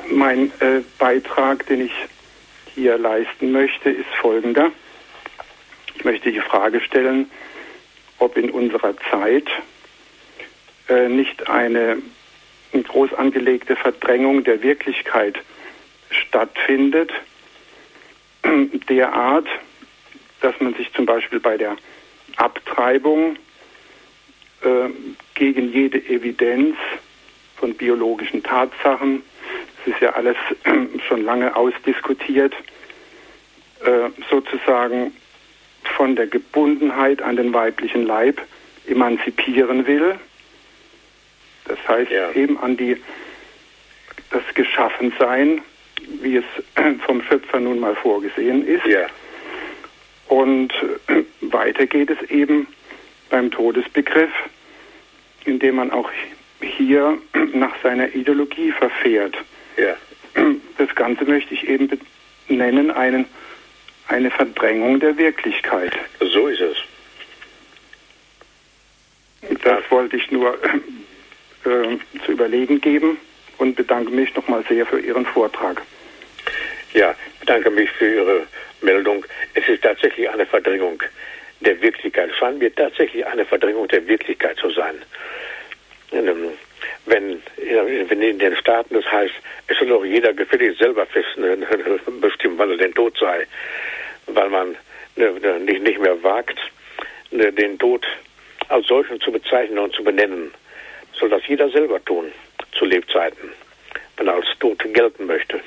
[0.10, 1.94] Mein äh, Beitrag, den ich
[2.78, 4.72] hier leisten möchte, ist folgender.
[5.96, 7.30] Ich möchte die Frage stellen,
[8.20, 9.48] ob in unserer Zeit
[10.88, 11.98] äh, nicht eine,
[12.72, 15.40] groß angelegte Verdrängung der Wirklichkeit
[16.12, 17.12] stattfindet,
[18.90, 19.48] derart,
[20.42, 21.78] dass man sich zum Beispiel bei der
[22.36, 23.38] Abtreibung
[24.62, 24.90] äh,
[25.34, 26.76] gegen jede Evidenz
[27.56, 29.24] von biologischen Tatsachen
[29.88, 30.38] ist ja alles
[31.08, 32.54] schon lange ausdiskutiert,
[33.84, 35.14] äh, sozusagen
[35.96, 38.42] von der Gebundenheit an den weiblichen Leib
[38.88, 40.16] emanzipieren will.
[41.66, 42.32] Das heißt ja.
[42.32, 42.98] eben an die
[44.32, 45.62] das Geschaffensein,
[46.22, 46.46] wie es
[47.06, 48.86] vom Schöpfer nun mal vorgesehen ist.
[48.86, 49.08] Ja.
[50.28, 50.74] Und
[51.42, 52.68] weiter geht es eben
[53.30, 54.32] beim Todesbegriff,
[55.46, 56.10] indem man auch
[56.62, 57.18] hier
[57.54, 59.36] nach seiner Ideologie verfährt.
[59.78, 59.96] Ja.
[60.78, 61.90] Das Ganze möchte ich eben
[62.48, 63.26] nennen, einen
[64.08, 65.94] eine Verdrängung der Wirklichkeit.
[66.20, 66.78] So ist es.
[69.64, 70.58] Das wollte ich nur
[71.66, 73.18] äh, äh, zu überlegen geben
[73.58, 75.82] und bedanke mich nochmal sehr für Ihren Vortrag.
[76.94, 78.48] Ja, ich bedanke mich für Ihre
[78.82, 79.26] Meldung.
[79.54, 81.04] Es ist tatsächlich eine Verdrängung
[81.62, 82.30] der Wirklichkeit.
[82.30, 84.96] Es scheint mir tatsächlich eine Verdrängung der Wirklichkeit zu sein.
[87.08, 87.42] Ähm,
[88.10, 89.34] wenn, in den Staaten das heißt,
[89.68, 91.28] es soll doch jeder gefällig selber fest
[92.22, 93.48] bestimmen, wann er denn tot sei,
[94.28, 94.76] weil man
[95.16, 96.58] ne, nicht, nicht mehr wagt,
[97.32, 98.06] den Tod
[98.70, 100.52] als solchen zu bezeichnen und zu benennen,
[101.14, 102.32] soll das jeder selber tun,
[102.78, 103.52] zu Lebzeiten,
[104.18, 105.60] wenn er als tot gelten möchte.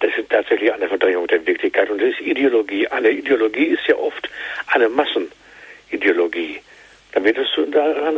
[0.00, 2.88] Das ist tatsächlich eine Verdrängung der Wirklichkeit und das ist Ideologie.
[2.88, 4.28] Eine Ideologie ist ja oft
[4.68, 6.60] eine Massenideologie.
[7.12, 7.48] Dann wird es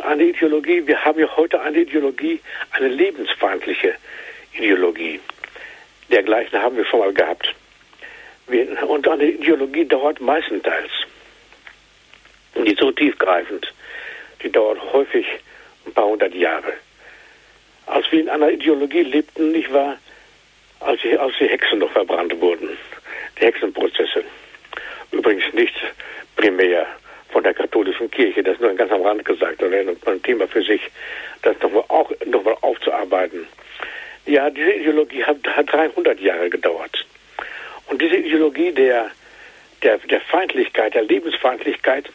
[0.05, 2.41] eine Ideologie, wir haben ja heute eine Ideologie,
[2.73, 3.95] eine lebensfeindliche
[4.55, 5.21] Ideologie.
[6.11, 7.55] Dergleichen haben wir schon mal gehabt.
[8.87, 10.91] Und eine Ideologie dauert meistenteils.
[12.55, 13.73] Ist so tiefgreifend,
[14.43, 15.27] die dauert häufig
[15.87, 16.75] ein paar hundert Jahre.
[17.87, 19.97] Als wir in einer Ideologie lebten, nicht wahr,
[20.81, 22.69] als die, als die Hexen noch verbrannt wurden,
[23.39, 24.25] die Hexenprozesse.
[25.11, 25.75] Übrigens nicht
[26.37, 26.87] primär
[27.33, 30.83] von der katholischen Kirche, das nur ganz am Rand gesagt, oder ein Thema für sich,
[31.43, 32.13] das nochmal auch
[32.63, 33.47] aufzuarbeiten.
[34.27, 37.07] Ja, diese Ideologie hat, hat 300 Jahre gedauert.
[37.89, 39.11] Und diese Ideologie der,
[39.83, 42.09] der, der Feindlichkeit, der Lebensfeindlichkeit,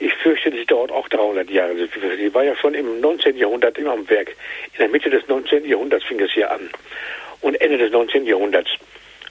[0.00, 1.74] ich fürchte, sie dauert auch 300 Jahre.
[1.74, 3.36] Sie war ja schon im 19.
[3.36, 4.28] Jahrhundert immer am Werk.
[4.74, 5.64] In der Mitte des 19.
[5.64, 6.70] Jahrhunderts fing es hier an.
[7.40, 8.24] Und Ende des 19.
[8.24, 8.70] Jahrhunderts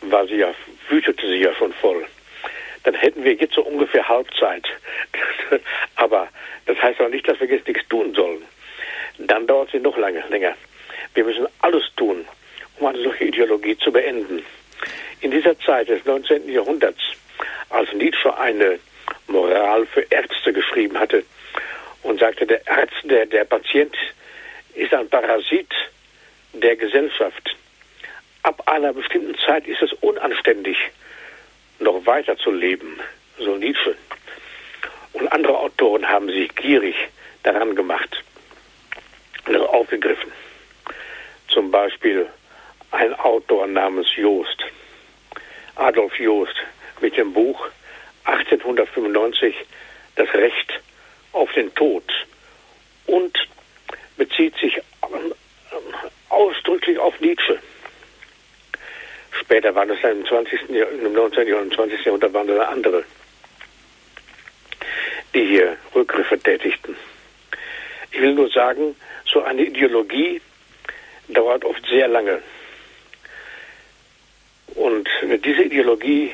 [0.01, 0.53] war sie ja,
[0.89, 2.05] wütete sie ja schon voll.
[2.87, 4.65] Dann hätten wir jetzt so ungefähr Halbzeit.
[5.97, 6.29] Aber
[6.67, 8.41] das heißt auch nicht, dass wir jetzt nichts tun sollen.
[9.17, 10.55] Dann dauert sie noch lange, länger.
[11.13, 12.25] Wir müssen alles tun,
[12.79, 14.41] um eine solche Ideologie zu beenden.
[15.19, 16.47] In dieser Zeit des 19.
[16.47, 17.01] Jahrhunderts,
[17.71, 18.79] als Nietzsche eine
[19.27, 21.25] Moral für Ärzte geschrieben hatte
[22.03, 23.97] und sagte, der Arzt, der, der Patient
[24.75, 25.73] ist ein Parasit
[26.53, 27.57] der Gesellschaft
[28.47, 30.77] ab einer bestimmten Zeit ist es unanständig,
[31.79, 32.99] noch weiter zu leben,
[33.37, 33.95] so Nietzsche.
[35.13, 36.95] Und andere Autoren haben sich gierig
[37.43, 38.23] daran gemacht
[39.47, 40.31] und aufgegriffen.
[41.47, 42.27] Zum Beispiel
[42.91, 44.63] ein Autor namens Joost,
[45.75, 46.55] Adolf Joost,
[47.01, 47.67] mit dem Buch
[48.25, 49.55] 1895
[50.15, 50.81] Das Recht
[51.31, 52.03] auf den Tod
[53.05, 53.37] und
[54.17, 54.81] bezieht sich
[56.29, 57.59] ausdrücklich auf Nietzsche.
[59.39, 60.69] Später waren es dann im 20.
[60.69, 61.53] im 19.
[61.53, 62.05] und 20.
[62.05, 63.03] Jahrhundert waren es andere,
[65.33, 66.95] die hier Rückgriffe tätigten.
[68.11, 70.41] Ich will nur sagen, so eine Ideologie
[71.27, 72.41] dauert oft sehr lange.
[74.75, 75.09] Und
[75.43, 76.31] diese Ideologie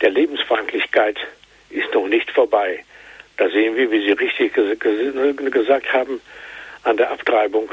[0.00, 1.16] der Lebensfeindlichkeit
[1.70, 2.84] ist noch nicht vorbei.
[3.36, 6.20] Da sehen wir, wie Sie richtig gesagt haben,
[6.84, 7.70] an der Abtreibung,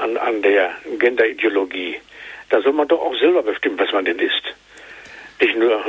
[0.00, 2.00] an, an der Genderideologie.
[2.48, 4.42] Da soll man doch auch selber bestimmen, was man denn ist.
[5.40, 5.82] Nicht nur,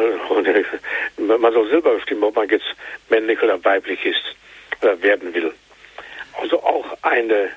[1.18, 2.66] man soll selber bestimmen, ob man jetzt
[3.10, 4.36] männlich oder weiblich ist
[4.82, 5.54] oder werden will.
[6.40, 7.50] Also auch eine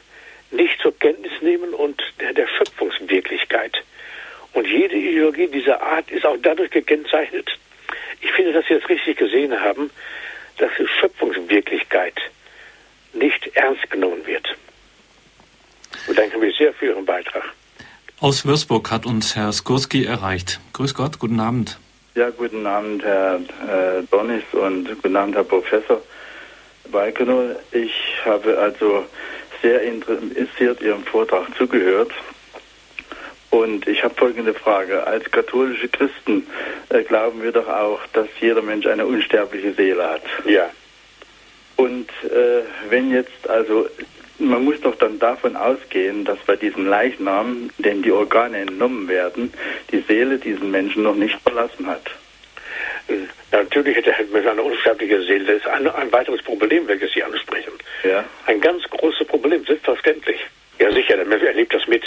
[0.50, 3.82] nicht zur Kenntnis nehmen und der, der Schöpfungswirklichkeit.
[4.52, 7.50] Und jede Ideologie dieser Art ist auch dadurch gekennzeichnet.
[8.20, 9.90] Ich finde, dass Sie das richtig gesehen haben,
[10.58, 12.20] dass die Schöpfungswirklichkeit
[13.14, 14.56] nicht ernst genommen wird.
[16.06, 17.52] Und danke mir sehr für Ihren Beitrag.
[18.22, 20.60] Aus Würzburg hat uns Herr Skurski erreicht.
[20.74, 21.80] Grüß Gott, guten Abend.
[22.14, 26.00] Ja, guten Abend, Herr äh, Donis und guten Abend, Herr Professor
[26.92, 27.56] Weikenow.
[27.72, 27.92] Ich
[28.24, 29.04] habe also
[29.60, 32.12] sehr interessiert Ihrem Vortrag zugehört.
[33.50, 35.04] Und ich habe folgende Frage.
[35.04, 36.46] Als katholische Christen
[36.90, 40.22] äh, glauben wir doch auch, dass jeder Mensch eine unsterbliche Seele hat.
[40.46, 40.70] Ja.
[41.74, 43.88] Und äh, wenn jetzt also
[44.48, 49.52] man muss doch dann davon ausgehen, dass bei diesem Leichnam, dem die Organe entnommen werden,
[49.90, 52.10] die Seele diesen Menschen noch nicht verlassen hat.
[53.50, 55.44] Natürlich hätte er eine unsterbliche Seele.
[55.44, 57.72] Das ist ein, ein weiteres Problem, welches Sie ansprechen.
[58.04, 58.24] Ja.
[58.46, 60.40] Ein ganz großes Problem, selbstverständlich.
[60.78, 62.04] Ja, sicher, der Mensch erlebt das mit.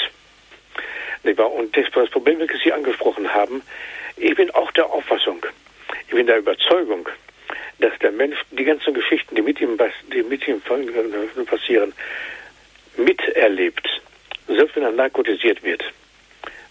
[1.23, 3.61] Und das Problem, welches Sie angesprochen haben,
[4.17, 5.43] ich bin auch der Auffassung,
[6.07, 7.09] ich bin der Überzeugung,
[7.79, 9.77] dass der Mensch die ganzen Geschichten, die mit ihm,
[10.13, 10.61] die mit ihm
[11.45, 11.93] passieren,
[12.97, 13.87] miterlebt.
[14.47, 15.83] Selbst wenn er narkotisiert wird,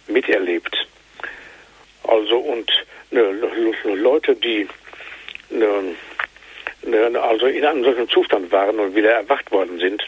[0.07, 0.87] miterlebt.
[2.05, 2.71] Also und
[3.11, 3.23] ne,
[3.95, 4.69] Leute, die
[5.51, 5.95] ne,
[6.83, 10.03] ne, also in einem solchen Zustand waren und wieder erwacht worden sind,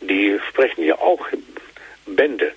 [0.00, 1.26] die sprechen ja auch
[2.06, 2.52] Bände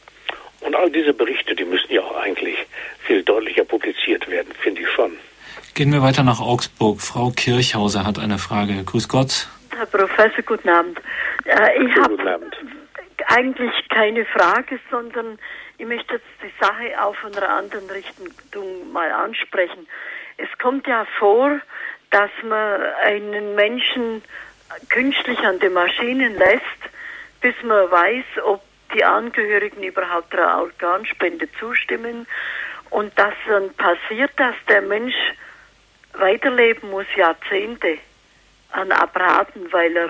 [0.62, 2.58] Und all diese Berichte, die müssen ja auch eigentlich
[3.06, 5.18] viel deutlicher publiziert werden, finde ich schon.
[5.76, 7.02] Gehen wir weiter nach Augsburg.
[7.02, 8.82] Frau Kirchhauser hat eine Frage.
[8.86, 9.50] Grüß Gott.
[9.76, 11.02] Herr Professor, guten Abend.
[11.44, 12.40] Äh, ich habe
[13.28, 15.38] eigentlich keine Frage, sondern
[15.78, 19.86] ich möchte jetzt die Sache auch von einer anderen Richtung mal ansprechen.
[20.38, 21.60] Es kommt ja vor,
[22.10, 24.22] dass man einen Menschen
[24.88, 26.82] künstlich an die Maschinen lässt,
[27.42, 32.28] bis man weiß, ob die Angehörigen überhaupt der Organspende zustimmen
[32.92, 35.16] und dass dann passiert, dass der Mensch
[36.20, 37.98] weiterleben muss Jahrzehnte
[38.72, 40.10] an Apparaten, weil er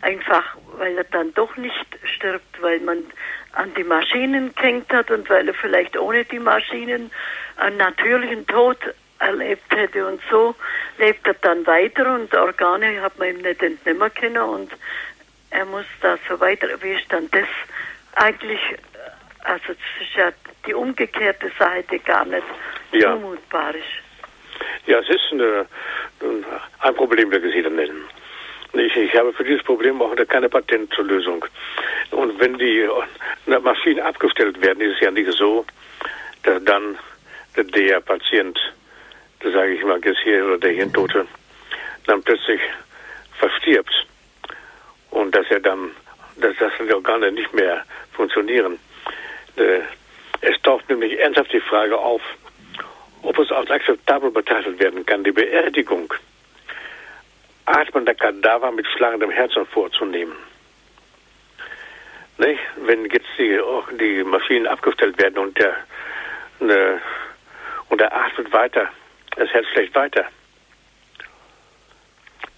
[0.00, 3.04] einfach, weil er dann doch nicht stirbt, weil man
[3.52, 7.10] an die Maschinen gehängt hat und weil er vielleicht ohne die Maschinen
[7.56, 8.78] einen natürlichen Tod
[9.18, 10.54] erlebt hätte und so
[10.98, 14.72] lebt er dann weiter und Organe hat man ihm nicht entnehmen können und
[15.50, 16.68] er muss da so weiter.
[16.82, 17.48] Wie ist dann das
[18.14, 18.60] eigentlich,
[19.40, 20.30] also das ist ja
[20.66, 22.46] die umgekehrte Seite gar nicht
[22.92, 23.12] ja.
[23.12, 24.07] zumutbar ist.
[24.86, 25.66] Ja, es ist eine,
[26.80, 28.04] ein Problem, das nennen.
[28.72, 31.44] Ich, ich habe für dieses Problem auch keine Patentlösung.
[32.10, 32.88] Und wenn die
[33.46, 35.64] Maschinen abgestellt werden, ist es ja nicht so,
[36.42, 36.98] dass dann
[37.56, 38.58] der Patient,
[39.42, 41.26] sage ich mal jetzt hier, oder der Hirntote,
[42.06, 42.60] dann plötzlich
[43.38, 44.06] verstirbt.
[45.10, 45.90] Und dass er dann,
[46.36, 48.78] dass, dass die Organe nicht mehr funktionieren.
[49.56, 49.80] Äh,
[50.40, 52.22] es taucht nämlich ernsthaft die Frage auf,
[53.22, 56.12] ob es als akzeptabel betrachtet werden kann, die Beerdigung
[57.66, 60.36] atmender Kadaver mit schlagendem Herzen vorzunehmen.
[62.38, 62.60] Nicht?
[62.76, 63.60] Wenn jetzt die,
[64.00, 65.74] die Maschinen abgestellt werden und der,
[66.60, 67.00] ne,
[67.88, 68.88] und er atmet weiter,
[69.36, 70.24] das Herz schlägt weiter.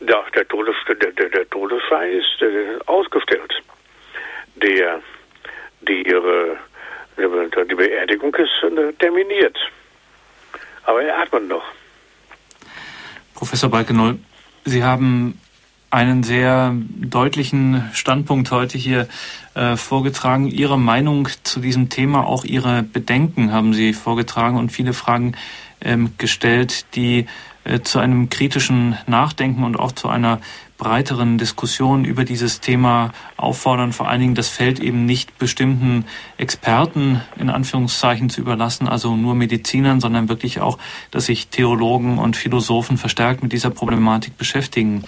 [0.00, 3.62] Ja, der, Todes, der, der, der Todesschein ist äh, ausgestellt.
[4.56, 5.00] Der,
[5.82, 6.56] die, ihre,
[7.16, 9.58] die Beerdigung ist äh, terminiert.
[10.90, 11.62] Aber er atmet noch.
[13.36, 14.18] Professor Balkenoll,
[14.64, 15.38] Sie haben
[15.88, 19.06] einen sehr deutlichen Standpunkt heute hier
[19.54, 20.48] äh, vorgetragen.
[20.48, 25.36] Ihre Meinung zu diesem Thema, auch Ihre Bedenken haben Sie vorgetragen und viele Fragen
[25.80, 27.26] ähm, gestellt, die
[27.62, 30.40] äh, zu einem kritischen Nachdenken und auch zu einer
[30.76, 36.06] breiteren Diskussion über dieses Thema auffordern, vor allen Dingen das Feld eben nicht bestimmten
[36.40, 40.78] Experten in Anführungszeichen zu überlassen, also nur Medizinern, sondern wirklich auch,
[41.10, 45.04] dass sich Theologen und Philosophen verstärkt mit dieser Problematik beschäftigen.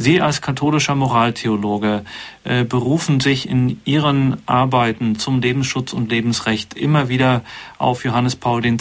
[0.00, 2.04] Sie als katholischer Moraltheologe
[2.44, 7.42] äh, berufen sich in Ihren Arbeiten zum Lebensschutz und Lebensrecht immer wieder
[7.78, 8.76] auf Johannes Paul II.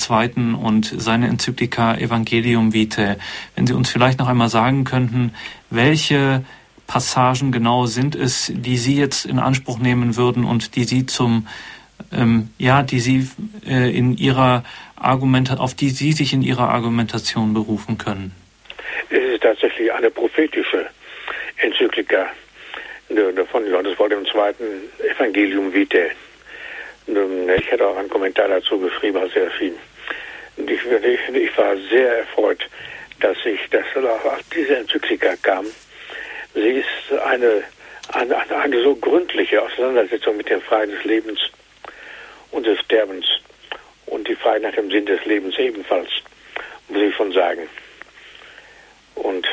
[0.61, 3.17] und seine Enzyklika Evangelium Vitae.
[3.55, 5.31] Wenn Sie uns vielleicht noch einmal sagen könnten,
[5.71, 6.43] welche
[6.85, 11.47] Passagen genau sind es, die Sie jetzt in Anspruch nehmen würden und die Sie zum
[12.11, 13.27] ähm, ja, die Sie
[13.67, 14.63] äh, in Ihrer
[14.95, 18.33] Argument auf die Sie sich in Ihrer Argumentation berufen können?
[19.09, 20.87] Es ist tatsächlich eine prophetische
[21.57, 22.27] Enzyklika
[23.51, 25.09] von Johannes Paul II.
[25.09, 26.11] Evangelium Vitae.
[27.07, 29.75] Ich hätte auch einen Kommentar dazu geschrieben, als er erschien.
[30.57, 32.67] Ich, ich, ich war sehr erfreut,
[33.21, 35.65] dass ich, dass auch diese Enzyklika kam.
[36.53, 37.63] Sie ist eine,
[38.13, 41.39] eine, eine so gründliche Auseinandersetzung mit den Fragen des Lebens
[42.51, 43.25] und des Sterbens
[44.05, 46.09] und die Frage nach dem Sinn des Lebens ebenfalls,
[46.87, 47.67] muss ich schon sagen.
[49.15, 49.47] Und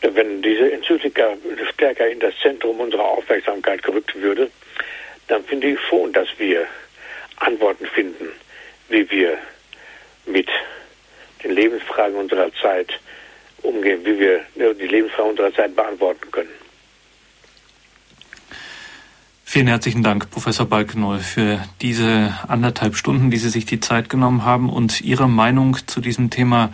[0.00, 1.36] wenn diese Enzyklika
[1.72, 4.50] stärker in das Zentrum unserer Aufmerksamkeit gerückt würde,
[5.28, 6.66] dann finde ich schon, dass wir
[7.36, 8.28] Antworten finden,
[8.88, 9.38] wie wir
[10.26, 10.48] mit
[11.42, 12.88] den Lebensfragen unserer Zeit
[13.62, 16.63] umgehen, wie wir die Lebensfragen unserer Zeit beantworten können.
[19.54, 24.44] Vielen herzlichen Dank, Professor Balkenoll, für diese anderthalb Stunden, die Sie sich die Zeit genommen
[24.44, 26.72] haben und Ihre Meinung zu diesem Thema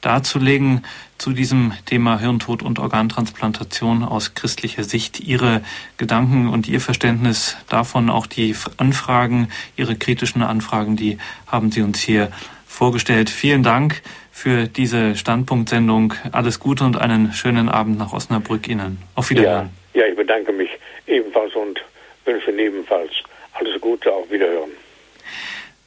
[0.00, 0.84] darzulegen
[1.18, 5.62] zu diesem Thema Hirntod und Organtransplantation aus christlicher Sicht Ihre
[5.96, 11.98] Gedanken und Ihr Verständnis davon, auch die Anfragen, Ihre kritischen Anfragen, die haben Sie uns
[11.98, 12.30] hier
[12.64, 13.28] vorgestellt.
[13.28, 16.14] Vielen Dank für diese Standpunktsendung.
[16.30, 18.98] Alles Gute und einen schönen Abend nach Osnabrück Ihnen.
[19.16, 19.70] Auf Wiederhören.
[19.94, 20.70] Ja, ja ich bedanke mich
[21.08, 21.80] ebenfalls und
[22.24, 23.10] wünsche ebenfalls
[23.52, 24.12] alles Gute.
[24.12, 24.70] Auf Wiederhören.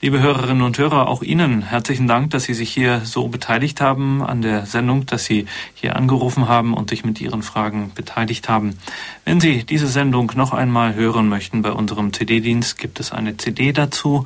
[0.01, 4.21] Liebe Hörerinnen und Hörer, auch Ihnen herzlichen Dank, dass Sie sich hier so beteiligt haben
[4.21, 5.45] an der Sendung, dass Sie
[5.75, 8.77] hier angerufen haben und sich mit Ihren Fragen beteiligt haben.
[9.23, 13.71] Wenn Sie diese Sendung noch einmal hören möchten bei unserem CD-Dienst, gibt es eine CD
[13.71, 14.25] dazu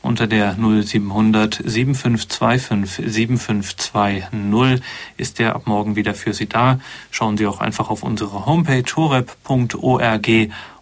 [0.00, 4.82] unter der 0700 7525 7520
[5.16, 6.80] ist der ab morgen wieder für Sie da.
[7.10, 10.28] Schauen Sie auch einfach auf unsere Homepage horeb.org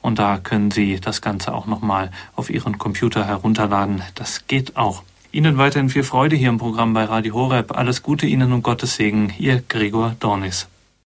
[0.06, 4.02] und da können Sie das Ganze auch nochmal auf Ihren Computer herunterladen.
[4.14, 5.02] Das geht auch.
[5.32, 7.76] Ihnen weiterhin viel Freude hier im Programm bei Radio Horeb.
[7.76, 9.32] Alles Gute Ihnen und Gottes Segen.
[9.36, 10.68] Ihr Gregor Dornis.